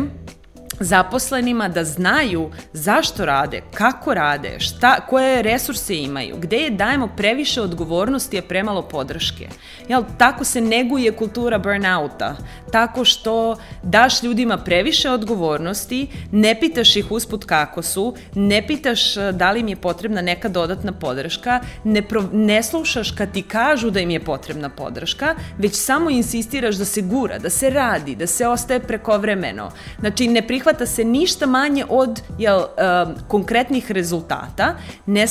zaposlenima 0.81 1.69
da 1.69 1.85
znaju 1.85 2.51
zašto 2.73 3.25
rade, 3.25 3.63
kako 3.75 4.15
rade, 4.15 4.61
šta, 4.61 5.01
koje 5.01 5.43
resurse 5.43 5.97
imaju, 5.97 6.37
gde 6.39 6.57
je 6.57 6.71
dajemo 6.71 7.09
previše 7.17 7.61
odgovornosti, 7.61 8.39
a 8.39 8.43
premalo 8.43 8.83
podrške. 8.83 9.49
Jel, 9.89 10.03
tako 10.19 10.45
se 10.45 10.61
neguje 10.61 11.13
kultura 11.13 11.59
burnouta, 11.59 12.37
tako 12.73 13.05
što 13.05 13.57
daš 13.83 14.23
ljudima 14.23 14.57
previše 14.57 15.11
odgovornosti, 15.11 16.07
ne 16.33 16.61
pitaš 16.61 16.97
ih 16.97 17.11
usput 17.11 17.45
kako 17.45 17.83
su, 17.83 18.15
ne 18.35 18.67
pitaš 18.67 19.17
eh, 19.17 19.33
da 19.33 19.51
li 19.51 19.61
im 19.61 19.69
je 19.69 19.77
potrebna 19.77 20.23
neka 20.23 20.49
dodatna 20.49 20.93
podrška, 20.93 21.61
ne, 21.85 22.03
pro, 22.03 22.25
ne 22.33 22.63
slušaš 22.63 23.11
kad 23.11 23.33
ti 23.33 23.43
kažu 23.43 23.91
da 23.91 24.01
im 24.01 24.11
je 24.11 24.21
potrebna 24.21 24.69
podrška, 24.69 25.35
već 25.59 25.75
samo 25.75 26.11
insistiraš 26.11 26.77
da 26.77 26.85
se 26.85 27.01
gura, 27.01 27.39
da 27.39 27.51
se 27.51 27.71
radi, 27.71 28.15
da 28.15 28.27
se 28.27 28.47
ostaje 28.47 28.81
prekovremeno. 28.81 29.71
Znači, 30.01 30.29
ne 30.29 30.47
prihvataš 30.47 30.68
prihvata 30.69 30.87
se 30.87 31.05
ništa 31.05 31.47
manje 31.47 31.85
od 31.89 32.21
jel, 32.39 32.59
um, 32.59 33.15
konkretnih 33.29 33.91
rezultata 33.91 34.75
ne, 35.07 35.27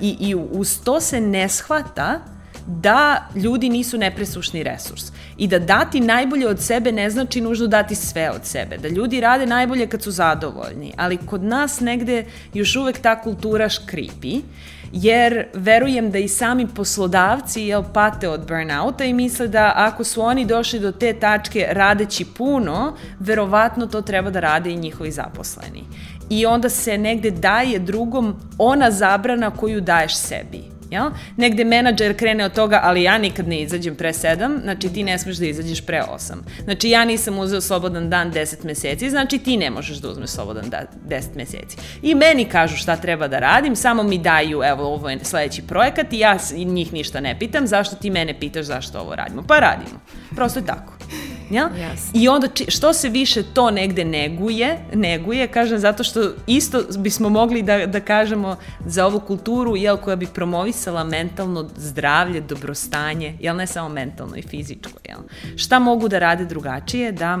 i, 0.00 0.16
i 0.20 0.34
uz 0.34 0.80
to 0.84 1.00
se 1.00 1.20
ne 1.20 1.48
shvata 1.48 2.20
da 2.66 3.28
ljudi 3.34 3.68
nisu 3.68 3.98
nepresušni 3.98 4.62
resurs. 4.62 5.12
I 5.36 5.46
da 5.46 5.58
dati 5.58 6.00
najbolje 6.00 6.48
od 6.48 6.60
sebe 6.60 6.92
ne 6.92 7.10
znači 7.10 7.40
nužno 7.40 7.66
dati 7.66 7.94
sve 7.94 8.30
od 8.30 8.44
sebe, 8.44 8.78
da 8.78 8.88
ljudi 8.88 9.20
rade 9.20 9.46
najbolje 9.46 9.86
kad 9.86 10.02
su 10.02 10.10
zadovoljni, 10.10 10.92
ali 10.96 11.16
kod 11.16 11.42
nas 11.42 11.80
negde 11.80 12.24
još 12.54 12.76
uvek 12.76 12.98
ta 12.98 13.22
kultura 13.22 13.68
škripi 13.68 14.40
jer 14.92 15.46
verujem 15.54 16.10
da 16.10 16.18
i 16.18 16.28
sami 16.28 16.66
poslodavci 16.66 17.62
jel, 17.62 17.82
pate 17.94 18.28
od 18.28 18.46
burnouta 18.46 19.04
i 19.04 19.12
misle 19.12 19.48
da 19.48 19.72
ako 19.76 20.04
su 20.04 20.22
oni 20.22 20.44
došli 20.44 20.80
do 20.80 20.92
te 20.92 21.12
tačke 21.12 21.66
radeći 21.70 22.24
puno, 22.24 22.96
verovatno 23.18 23.86
to 23.86 24.02
treba 24.02 24.30
da 24.30 24.40
rade 24.40 24.70
i 24.70 24.76
njihovi 24.76 25.10
zaposleni. 25.10 25.84
I 26.30 26.46
onda 26.46 26.68
se 26.68 26.98
negde 26.98 27.30
daje 27.30 27.78
drugom 27.78 28.36
ona 28.58 28.90
zabrana 28.90 29.50
koju 29.50 29.80
daješ 29.80 30.16
sebi 30.16 30.77
Jel? 30.90 31.10
Negde 31.36 31.64
menadžer 31.64 32.16
krene 32.16 32.44
od 32.44 32.52
toga, 32.52 32.80
ali 32.82 33.02
ja 33.02 33.18
nikad 33.18 33.48
ne 33.48 33.60
izađem 33.60 33.96
pre 33.96 34.12
7, 34.12 34.62
znači 34.62 34.88
ti 34.88 35.02
ne 35.02 35.18
smeš 35.18 35.36
da 35.36 35.46
izađeš 35.46 35.86
pre 35.86 36.02
8. 36.12 36.34
Znači 36.64 36.90
ja 36.90 37.04
nisam 37.04 37.38
uzeo 37.38 37.60
slobodan 37.60 38.10
dan 38.10 38.32
10 38.32 38.64
meseci, 38.64 39.10
znači 39.10 39.38
ti 39.38 39.56
ne 39.56 39.70
možeš 39.70 39.98
da 39.98 40.08
uzmeš 40.08 40.30
slobodan 40.30 40.70
dan 40.70 40.86
10 41.08 41.36
meseci. 41.36 41.76
I 42.02 42.14
meni 42.14 42.44
kažu 42.44 42.76
šta 42.76 42.96
treba 42.96 43.28
da 43.28 43.38
radim, 43.38 43.76
samo 43.76 44.02
mi 44.02 44.18
daju, 44.18 44.62
evo 44.64 44.84
ovo 44.84 45.10
je 45.10 45.18
sledeći 45.24 45.62
projekat 45.62 46.12
i 46.12 46.18
ja 46.18 46.38
njih 46.56 46.92
ništa 46.92 47.20
ne 47.20 47.38
pitam, 47.38 47.66
zašto 47.66 47.96
ti 47.96 48.10
mene 48.10 48.40
pitaš 48.40 48.66
zašto 48.66 49.00
ovo 49.00 49.16
radimo? 49.16 49.42
Pa 49.48 49.58
radimo. 49.58 50.00
Prosto 50.36 50.58
je 50.58 50.66
tako. 50.66 50.97
Ja? 51.50 51.70
Yes. 51.74 52.10
I 52.14 52.28
onda 52.28 52.48
či, 52.48 52.64
što 52.68 52.92
se 52.92 53.08
više 53.08 53.42
to 53.42 53.70
negde 53.70 54.04
neguje, 54.04 54.78
neguje, 54.94 55.48
kažem 55.48 55.78
zato 55.78 56.04
što 56.04 56.32
isto 56.46 56.82
bismo 56.98 57.28
mogli 57.28 57.62
da, 57.62 57.86
da 57.86 58.00
kažemo 58.00 58.56
za 58.86 59.06
ovu 59.06 59.20
kulturu, 59.20 59.76
jel, 59.76 59.96
koja 59.96 60.16
bi 60.16 60.26
promovisala 60.26 61.04
mentalno 61.04 61.68
zdravlje, 61.76 62.40
dobrostanje, 62.40 63.36
jel, 63.40 63.56
ne 63.56 63.66
samo 63.66 63.88
mentalno 63.88 64.36
i 64.36 64.42
fizičko, 64.42 64.98
jel. 65.08 65.18
Šta 65.56 65.78
mogu 65.78 66.08
da 66.08 66.18
rade 66.18 66.44
drugačije? 66.44 67.12
Da, 67.12 67.38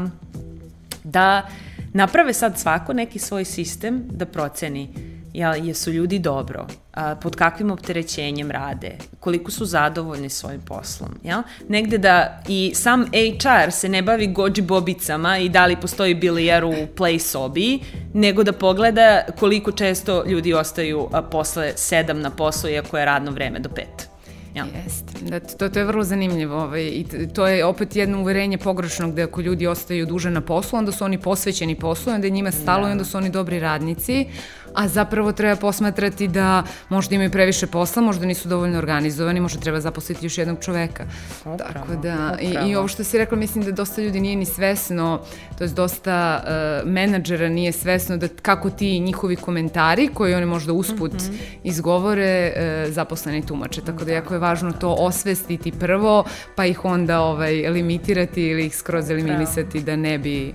da 1.04 1.48
naprave 1.92 2.32
sad 2.32 2.58
svako 2.58 2.92
neki 2.92 3.18
svoj 3.18 3.44
sistem 3.44 4.04
da 4.10 4.26
proceni 4.26 5.07
jel, 5.32 5.66
jesu 5.66 5.90
ljudi 5.90 6.18
dobro, 6.18 6.66
a, 6.94 7.14
pod 7.14 7.36
kakvim 7.36 7.70
opterećenjem 7.70 8.50
rade, 8.50 8.92
koliko 9.20 9.50
su 9.50 9.64
zadovoljni 9.64 10.30
svojim 10.30 10.60
poslom. 10.60 11.10
Jel? 11.22 11.42
Negde 11.68 11.98
da 11.98 12.42
i 12.48 12.72
sam 12.74 13.04
HR 13.04 13.70
se 13.70 13.88
ne 13.88 14.02
bavi 14.02 14.26
gođi 14.26 14.62
bobicama 14.62 15.38
i 15.38 15.48
da 15.48 15.66
li 15.66 15.76
postoji 15.76 16.14
bilijar 16.14 16.64
u 16.64 16.72
play 16.96 17.18
sobi, 17.18 17.80
nego 18.14 18.42
da 18.44 18.52
pogleda 18.52 19.22
koliko 19.38 19.72
često 19.72 20.24
ljudi 20.26 20.54
ostaju 20.54 21.08
a, 21.12 21.22
posle 21.22 21.72
sedam 21.76 22.20
na 22.20 22.30
poslu, 22.30 22.70
iako 22.70 22.98
je 22.98 23.04
radno 23.04 23.30
vreme 23.30 23.58
do 23.58 23.68
pet. 23.68 24.08
Ja. 24.54 24.64
Jeste. 24.84 25.12
Da, 25.20 25.40
to, 25.40 25.68
to 25.68 25.78
je 25.78 25.84
vrlo 25.84 26.04
zanimljivo. 26.04 26.56
Ovaj, 26.62 26.82
I 26.82 27.06
to 27.34 27.46
je 27.46 27.64
opet 27.64 27.96
jedno 27.96 28.20
uverenje 28.20 28.58
pogrešnog 28.58 29.14
da 29.14 29.22
ako 29.22 29.40
ljudi 29.40 29.66
ostaju 29.66 30.06
duže 30.06 30.30
na 30.30 30.40
poslu, 30.40 30.78
onda 30.78 30.92
su 30.92 31.04
oni 31.04 31.18
posvećeni 31.18 31.74
poslu, 31.74 32.12
onda 32.12 32.26
je 32.26 32.30
njima 32.30 32.50
stalo 32.50 32.82
da. 32.82 32.88
i 32.88 32.92
onda 32.92 33.04
su 33.04 33.18
oni 33.18 33.30
dobri 33.30 33.60
radnici, 33.60 34.26
a 34.74 34.88
zapravo 34.88 35.32
treba 35.32 35.56
posmatrati 35.56 36.28
da 36.28 36.62
možda 36.88 37.14
imaju 37.14 37.30
previše 37.30 37.66
posla, 37.66 38.02
možda 38.02 38.26
nisu 38.26 38.48
dovoljno 38.48 38.78
organizovani, 38.78 39.40
možda 39.40 39.60
treba 39.60 39.80
zaposliti 39.80 40.26
još 40.26 40.38
jednog 40.38 40.58
čoveka. 40.60 41.04
Upravo, 41.40 41.58
Tako 41.58 41.94
da, 42.02 42.36
i, 42.40 42.70
i 42.70 42.76
ovo 42.76 42.88
što 42.88 43.04
si 43.04 43.18
rekla, 43.18 43.38
mislim 43.38 43.64
da 43.64 43.72
dosta 43.72 44.02
ljudi 44.02 44.20
nije 44.20 44.36
ni 44.36 44.44
svesno, 44.44 45.20
to 45.58 45.64
je 45.64 45.68
dosta 45.68 46.42
uh, 46.42 46.90
menadžera 46.90 47.48
nije 47.48 47.72
svesno 47.72 48.16
da 48.16 48.28
kako 48.42 48.70
ti 48.70 49.00
njihovi 49.00 49.36
komentari, 49.36 50.08
koji 50.14 50.34
oni 50.34 50.46
možda 50.46 50.72
usput 50.72 51.12
mm 51.12 51.16
-hmm. 51.16 51.36
izgovore, 51.64 52.52
uh, 52.56 52.92
zaposleni 52.92 53.46
tumače. 53.46 53.80
Tako 53.80 54.04
da 54.04 54.12
jako 54.12 54.34
je 54.34 54.40
važno 54.40 54.72
to 54.72 54.96
osvestiti 54.98 55.72
prvo, 55.72 56.24
pa 56.54 56.66
ih 56.66 56.84
onda 56.84 57.20
ovaj, 57.20 57.52
limitirati 57.52 58.42
ili 58.42 58.66
ih 58.66 58.76
skroz 58.76 59.10
eliminisati 59.10 59.80
da 59.80 59.96
ne 59.96 60.18
bi 60.18 60.54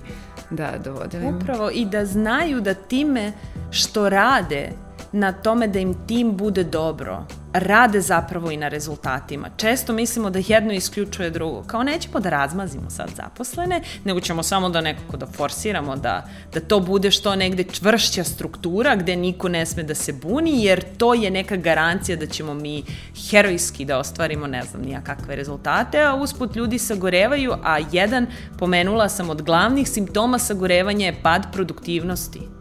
da 0.54 0.78
dovodili. 0.84 1.26
Upravo 1.26 1.70
i 1.70 1.84
da 1.84 2.06
znaju 2.06 2.60
da 2.60 2.74
time 2.74 3.32
što 3.70 4.08
rade 4.08 4.72
na 5.14 5.32
tome 5.32 5.68
da 5.68 5.78
im 5.78 5.94
tim 6.06 6.36
bude 6.36 6.64
dobro, 6.64 7.26
rade 7.52 8.00
zapravo 8.00 8.50
i 8.50 8.56
na 8.56 8.68
rezultatima. 8.68 9.48
Često 9.56 9.92
mislimo 9.92 10.30
da 10.30 10.40
jedno 10.46 10.72
isključuje 10.72 11.30
drugo. 11.30 11.62
Kao 11.62 11.82
nećemo 11.82 12.20
da 12.20 12.30
razmazimo 12.30 12.90
sad 12.90 13.10
zaposlene, 13.16 13.80
nego 14.04 14.20
ćemo 14.20 14.42
samo 14.42 14.68
da 14.68 14.80
nekako 14.80 15.16
da 15.16 15.26
forsiramo, 15.26 15.96
da, 15.96 16.28
da 16.52 16.60
to 16.60 16.80
bude 16.80 17.10
što 17.10 17.36
negde 17.36 17.64
čvršća 17.64 18.24
struktura 18.24 18.96
gde 18.96 19.16
niko 19.16 19.48
ne 19.48 19.66
sme 19.66 19.82
da 19.82 19.94
se 19.94 20.12
buni, 20.12 20.64
jer 20.64 20.84
to 20.96 21.14
je 21.14 21.30
neka 21.30 21.56
garancija 21.56 22.16
da 22.16 22.26
ćemo 22.26 22.54
mi 22.54 22.82
herojski 23.30 23.84
da 23.84 23.98
ostvarimo 23.98 24.46
ne 24.46 24.62
znam 24.62 24.82
nija 24.82 25.00
kakve 25.00 25.36
rezultate, 25.36 26.00
a 26.00 26.14
usput 26.14 26.56
ljudi 26.56 26.78
sagorevaju, 26.78 27.52
a 27.62 27.78
jedan, 27.92 28.26
pomenula 28.58 29.08
sam, 29.08 29.30
od 29.30 29.42
glavnih 29.42 29.88
simptoma 29.88 30.38
sagorevanja 30.38 31.06
je 31.06 31.22
pad 31.22 31.46
produktivnosti. 31.52 32.53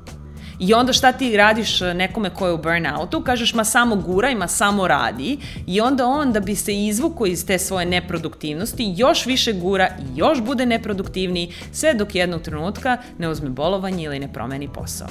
I 0.63 0.73
onda 0.73 0.93
šta 0.93 1.11
ti 1.11 1.37
radiš 1.37 1.81
e, 1.81 1.93
nekome 1.93 2.29
ko 2.29 2.47
je 2.47 2.53
u 2.53 2.57
burnoutu, 2.57 3.21
kažeš 3.21 3.53
ma 3.53 3.63
samo 3.63 3.95
guraj, 3.95 4.35
ma 4.35 4.47
samo 4.47 4.87
radi 4.87 5.37
i 5.67 5.81
onda 5.81 6.07
on 6.07 6.31
da 6.31 6.39
bi 6.39 6.55
se 6.55 6.75
izvuko 6.85 7.25
iz 7.25 7.45
te 7.45 7.59
svoje 7.59 7.85
neproduktivnosti 7.85 8.93
još 8.97 9.25
više 9.25 9.53
gura 9.53 9.87
i 9.99 10.17
još 10.17 10.41
bude 10.41 10.65
neproduktivniji 10.65 11.53
sve 11.71 11.93
dok 11.93 12.15
jednog 12.15 12.41
trenutka 12.41 12.97
ne 13.17 13.29
uzme 13.29 13.49
bolovanje 13.49 14.03
ili 14.03 14.19
ne 14.19 14.33
promeni 14.33 14.69
posao. 14.73 15.07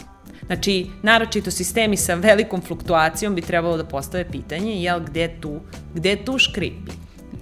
Znači, 0.46 0.86
naročito 1.02 1.50
sistemi 1.50 1.96
sa 1.96 2.14
velikom 2.14 2.60
fluktuacijom 2.60 3.34
bi 3.34 3.42
trebalo 3.42 3.76
da 3.76 3.84
postave 3.84 4.30
pitanje, 4.30 4.82
jel, 4.82 5.00
gde 5.00 5.36
tu, 5.40 5.60
gde 5.94 6.16
tu 6.24 6.38
škripi? 6.38 6.92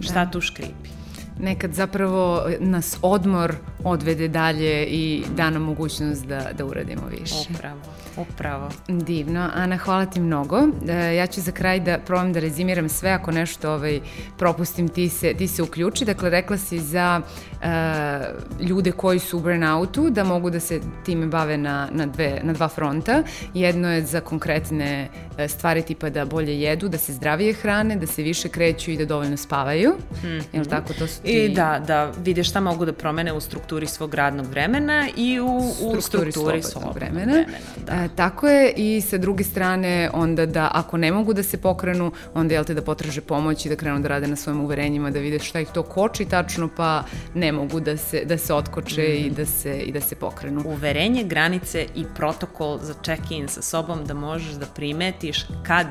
Šta 0.01 0.25
da. 0.25 0.31
tu 0.31 0.41
škripi? 0.41 1.01
nekad 1.43 1.75
zapravo 1.75 2.47
nas 2.61 2.99
odmor 3.03 3.55
odvede 3.85 4.29
dalje 4.29 4.85
i 4.85 5.25
da 5.37 5.51
nam 5.51 5.63
mogućnost 5.63 6.27
da, 6.27 6.51
da 6.59 6.65
uradimo 6.65 7.03
više. 7.21 7.35
Upravo, 7.55 7.81
upravo. 8.17 8.69
Divno. 8.89 9.51
Ana, 9.55 9.77
hvala 9.77 10.07
ti 10.07 10.21
mnogo. 10.21 10.59
E, 10.89 11.15
ja 11.15 11.27
ću 11.27 11.41
za 11.41 11.53
kraj 11.53 11.81
da 11.81 11.99
probam 11.99 12.33
da 12.33 12.41
rezimiram 12.41 12.89
sve, 12.89 13.11
ako 13.11 13.31
nešto 13.31 13.73
ovaj, 13.73 14.01
propustim, 14.39 14.89
ti 14.89 15.09
se, 15.09 15.35
ti 15.35 15.49
se 15.49 15.63
uključi. 15.63 16.05
Dakle, 16.05 16.31
rekla 16.31 16.57
si 16.57 16.79
za 16.79 17.21
uh, 17.21 18.69
ljude 18.69 18.93
koji 18.93 19.19
su 19.19 19.39
u 19.39 19.41
burnoutu 19.41 20.11
da 20.11 20.25
mogu 20.25 20.51
da 20.51 20.61
se 20.61 20.81
time 21.05 21.27
bave 21.27 21.59
na, 21.59 21.89
na, 21.93 22.07
dve, 22.07 22.41
na 22.43 22.53
dva 22.53 22.69
fronta. 22.69 23.23
Jedno 23.55 23.93
je 23.93 24.05
za 24.05 24.21
konkretne 24.21 25.09
e, 25.39 25.49
stvari 25.49 25.83
tipa 25.83 26.11
da 26.11 26.25
bolje 26.25 26.61
jedu, 26.61 26.89
da 26.89 26.99
se 26.99 27.13
zdravije 27.13 27.53
hrane, 27.53 27.97
da 27.97 28.07
se 28.07 28.23
više 28.23 28.49
kreću 28.49 28.91
i 28.91 28.97
da 28.97 29.05
dovoljno 29.05 29.37
spavaju. 29.37 29.91
Mm 29.91 30.27
-hmm. 30.27 30.43
Jel 30.53 30.65
tako? 30.65 30.93
To 30.93 31.07
su 31.07 31.21
I 31.25 31.49
da, 31.55 31.83
da 31.87 32.13
vide 32.25 32.45
šta 32.45 32.61
mogu 32.61 32.85
da 32.85 32.93
promene 32.93 33.33
u 33.33 33.41
strukturi 33.71 33.87
svog 33.87 34.15
radnog 34.15 34.47
vremena 34.47 35.09
i 35.17 35.41
u, 35.41 35.57
u 35.57 35.71
strukturi, 35.71 36.33
strukturi 36.33 36.63
svog 36.63 36.95
vremena. 36.95 37.33
vremena 37.33 37.59
da. 37.87 37.93
E, 37.93 38.09
tako 38.17 38.49
je 38.49 38.73
i 38.77 39.01
sa 39.01 39.19
druge 39.19 39.45
strane 39.45 40.11
onda 40.13 40.47
da 40.47 40.71
ako 40.75 40.97
ne 40.97 41.13
mogu 41.13 41.33
da 41.33 41.43
se 41.43 41.59
pokrenu, 41.59 42.13
onda 42.35 42.55
jel 42.55 42.65
te 42.65 42.75
da 42.75 42.83
potraže 42.83 43.21
pomoć 43.21 43.67
i 43.67 43.69
da 43.69 43.77
krenu 43.77 44.01
da 44.01 44.09
rade 44.09 44.27
na 44.27 44.37
svojim 44.37 44.61
uverenjima, 44.61 45.11
da 45.11 45.19
vide 45.19 45.39
šta 45.39 45.61
ih 45.61 45.69
to 45.75 45.83
koči 45.83 46.25
tačno, 46.25 46.69
pa 46.77 47.05
ne 47.35 47.53
mogu 47.53 47.81
da 47.81 47.97
se, 47.97 48.25
da 48.25 48.39
se 48.39 48.55
otkoče 48.55 49.03
mm. 49.03 49.27
i, 49.27 49.31
da 49.31 49.47
se, 49.47 49.79
i 49.79 49.93
da 49.93 50.01
se 50.01 50.17
pokrenu. 50.17 50.63
Uverenje, 50.67 51.25
granice 51.25 51.87
i 51.95 52.05
protokol 52.17 52.79
za 52.83 52.95
check-in 53.05 53.49
sa 53.49 53.63
sobom 53.63 54.05
da 54.05 54.15
možeš 54.15 54.53
da 54.53 54.67
primetiš 54.67 55.47
kad 55.67 55.87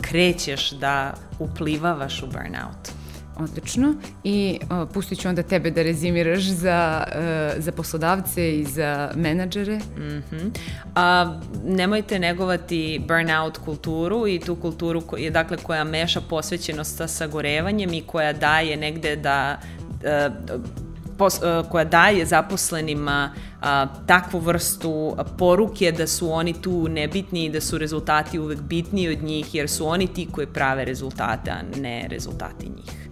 krećeš 0.00 0.70
da 0.70 1.14
uplivavaš 1.38 2.22
u 2.22 2.26
burnout. 2.26 3.03
Odlično. 3.38 3.94
I 4.24 4.58
uh, 4.62 4.88
pustit 4.92 5.20
ću 5.20 5.28
onda 5.28 5.42
tebe 5.42 5.70
da 5.70 5.82
rezimiraš 5.82 6.42
za, 6.42 7.04
uh, 7.06 7.62
za 7.62 7.72
poslodavce 7.72 8.58
i 8.58 8.64
za 8.64 9.10
menadžere. 9.14 9.76
Mm 9.76 10.22
-hmm. 10.30 10.50
A, 10.94 11.38
nemojte 11.64 12.18
negovati 12.18 13.02
burnout 13.08 13.58
kulturu 13.58 14.26
i 14.26 14.40
tu 14.40 14.56
kulturu 14.56 15.02
je, 15.18 15.30
dakle, 15.30 15.56
koja 15.56 15.84
meša 15.84 16.20
posvećenost 16.20 16.96
sa 16.96 17.08
sagorevanjem 17.08 17.92
i 17.92 18.02
koja 18.02 18.32
daje 18.32 18.76
negde 18.76 19.16
da 19.16 19.58
uh, 19.82 20.60
pos, 21.18 21.34
uh, 21.34 21.70
koja 21.70 21.84
daje 21.84 22.26
zaposlenima 22.26 23.30
uh, 23.34 23.66
takvu 24.06 24.38
vrstu 24.38 25.16
poruke 25.38 25.92
da 25.92 26.06
su 26.06 26.32
oni 26.32 26.62
tu 26.62 26.88
nebitni 26.88 27.44
i 27.44 27.50
da 27.50 27.60
su 27.60 27.78
rezultati 27.78 28.38
uvek 28.38 28.60
bitniji 28.60 29.08
od 29.08 29.22
njih, 29.22 29.54
jer 29.54 29.68
su 29.68 29.86
oni 29.86 30.06
ti 30.06 30.28
koji 30.32 30.46
prave 30.46 30.84
rezultate, 30.84 31.50
a 31.50 31.80
ne 31.80 32.06
rezultati 32.10 32.66
njih. 32.66 33.03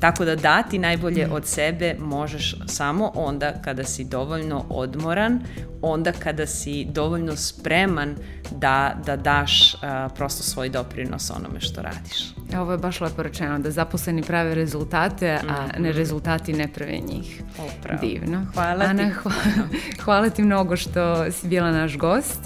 Tako 0.00 0.24
da 0.24 0.36
dati 0.36 0.78
najbolje 0.78 1.26
mm. 1.26 1.32
od 1.32 1.46
sebe 1.46 1.96
možeš 1.98 2.54
samo 2.66 3.12
onda 3.14 3.52
kada 3.64 3.84
si 3.84 4.04
dovoljno 4.04 4.64
odmoran, 4.68 5.40
onda 5.82 6.12
kada 6.12 6.46
si 6.46 6.86
dovoljno 6.90 7.36
spreman 7.36 8.16
da, 8.50 8.96
da 9.06 9.16
daš 9.16 9.74
uh, 9.74 9.80
prosto 10.14 10.42
svoj 10.42 10.68
doprinos 10.68 11.30
onome 11.30 11.60
što 11.60 11.82
radiš. 11.82 12.34
Ovo 12.58 12.72
je 12.72 12.78
baš 12.78 13.00
lepo 13.00 13.22
rečeno, 13.22 13.58
da 13.58 13.70
zaposleni 13.70 14.22
prave 14.22 14.54
rezultate, 14.54 15.38
a 15.48 15.66
mm. 15.66 15.82
ne 15.82 15.92
rezultati 15.92 16.52
ne 16.52 16.72
prave 16.72 16.98
njih. 16.98 17.42
Upravo. 17.78 18.00
Divno. 18.00 18.46
Hvala 18.54 18.84
Ana, 18.84 19.08
ti. 19.08 19.14
Hvala, 19.14 19.68
hvala 20.04 20.30
ti 20.30 20.42
mnogo 20.42 20.76
što 20.76 21.32
si 21.32 21.48
bila 21.48 21.70
naš 21.70 21.98
gost. 21.98 22.40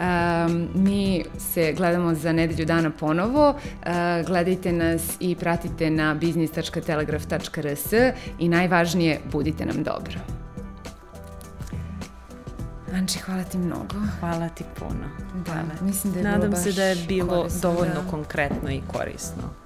Um, 0.00 0.68
mi 0.74 1.24
se 1.38 1.72
gledamo 1.72 2.14
za 2.14 2.32
nedelju 2.32 2.66
dana 2.66 2.90
ponovo. 2.90 3.48
Uh, 3.48 4.26
gledajte 4.26 4.72
nas 4.72 5.16
i 5.20 5.36
pratite 5.36 5.90
na 5.90 6.14
biznis.telegraf.rs 6.14 7.92
i 8.38 8.48
najvažnije, 8.48 9.20
budite 9.32 9.66
nam 9.66 9.82
dobro. 9.82 10.14
Anči, 12.94 13.18
hvala 13.18 13.44
ti 13.44 13.58
mnogo. 13.58 13.94
Hvala 14.20 14.48
ti 14.48 14.64
puno. 14.78 15.08
Da, 15.46 15.84
mislim 15.84 16.12
da 16.12 16.18
je 16.18 16.24
Nadam 16.24 16.40
bilo 16.40 16.50
baš 16.50 16.62
se 16.62 16.72
da 16.72 16.84
je 16.84 16.96
bilo 17.08 17.28
korisno, 17.28 17.60
dovoljno 17.60 18.02
da. 18.04 18.10
konkretno 18.10 18.70
i 18.70 18.80
korisno. 18.92 19.59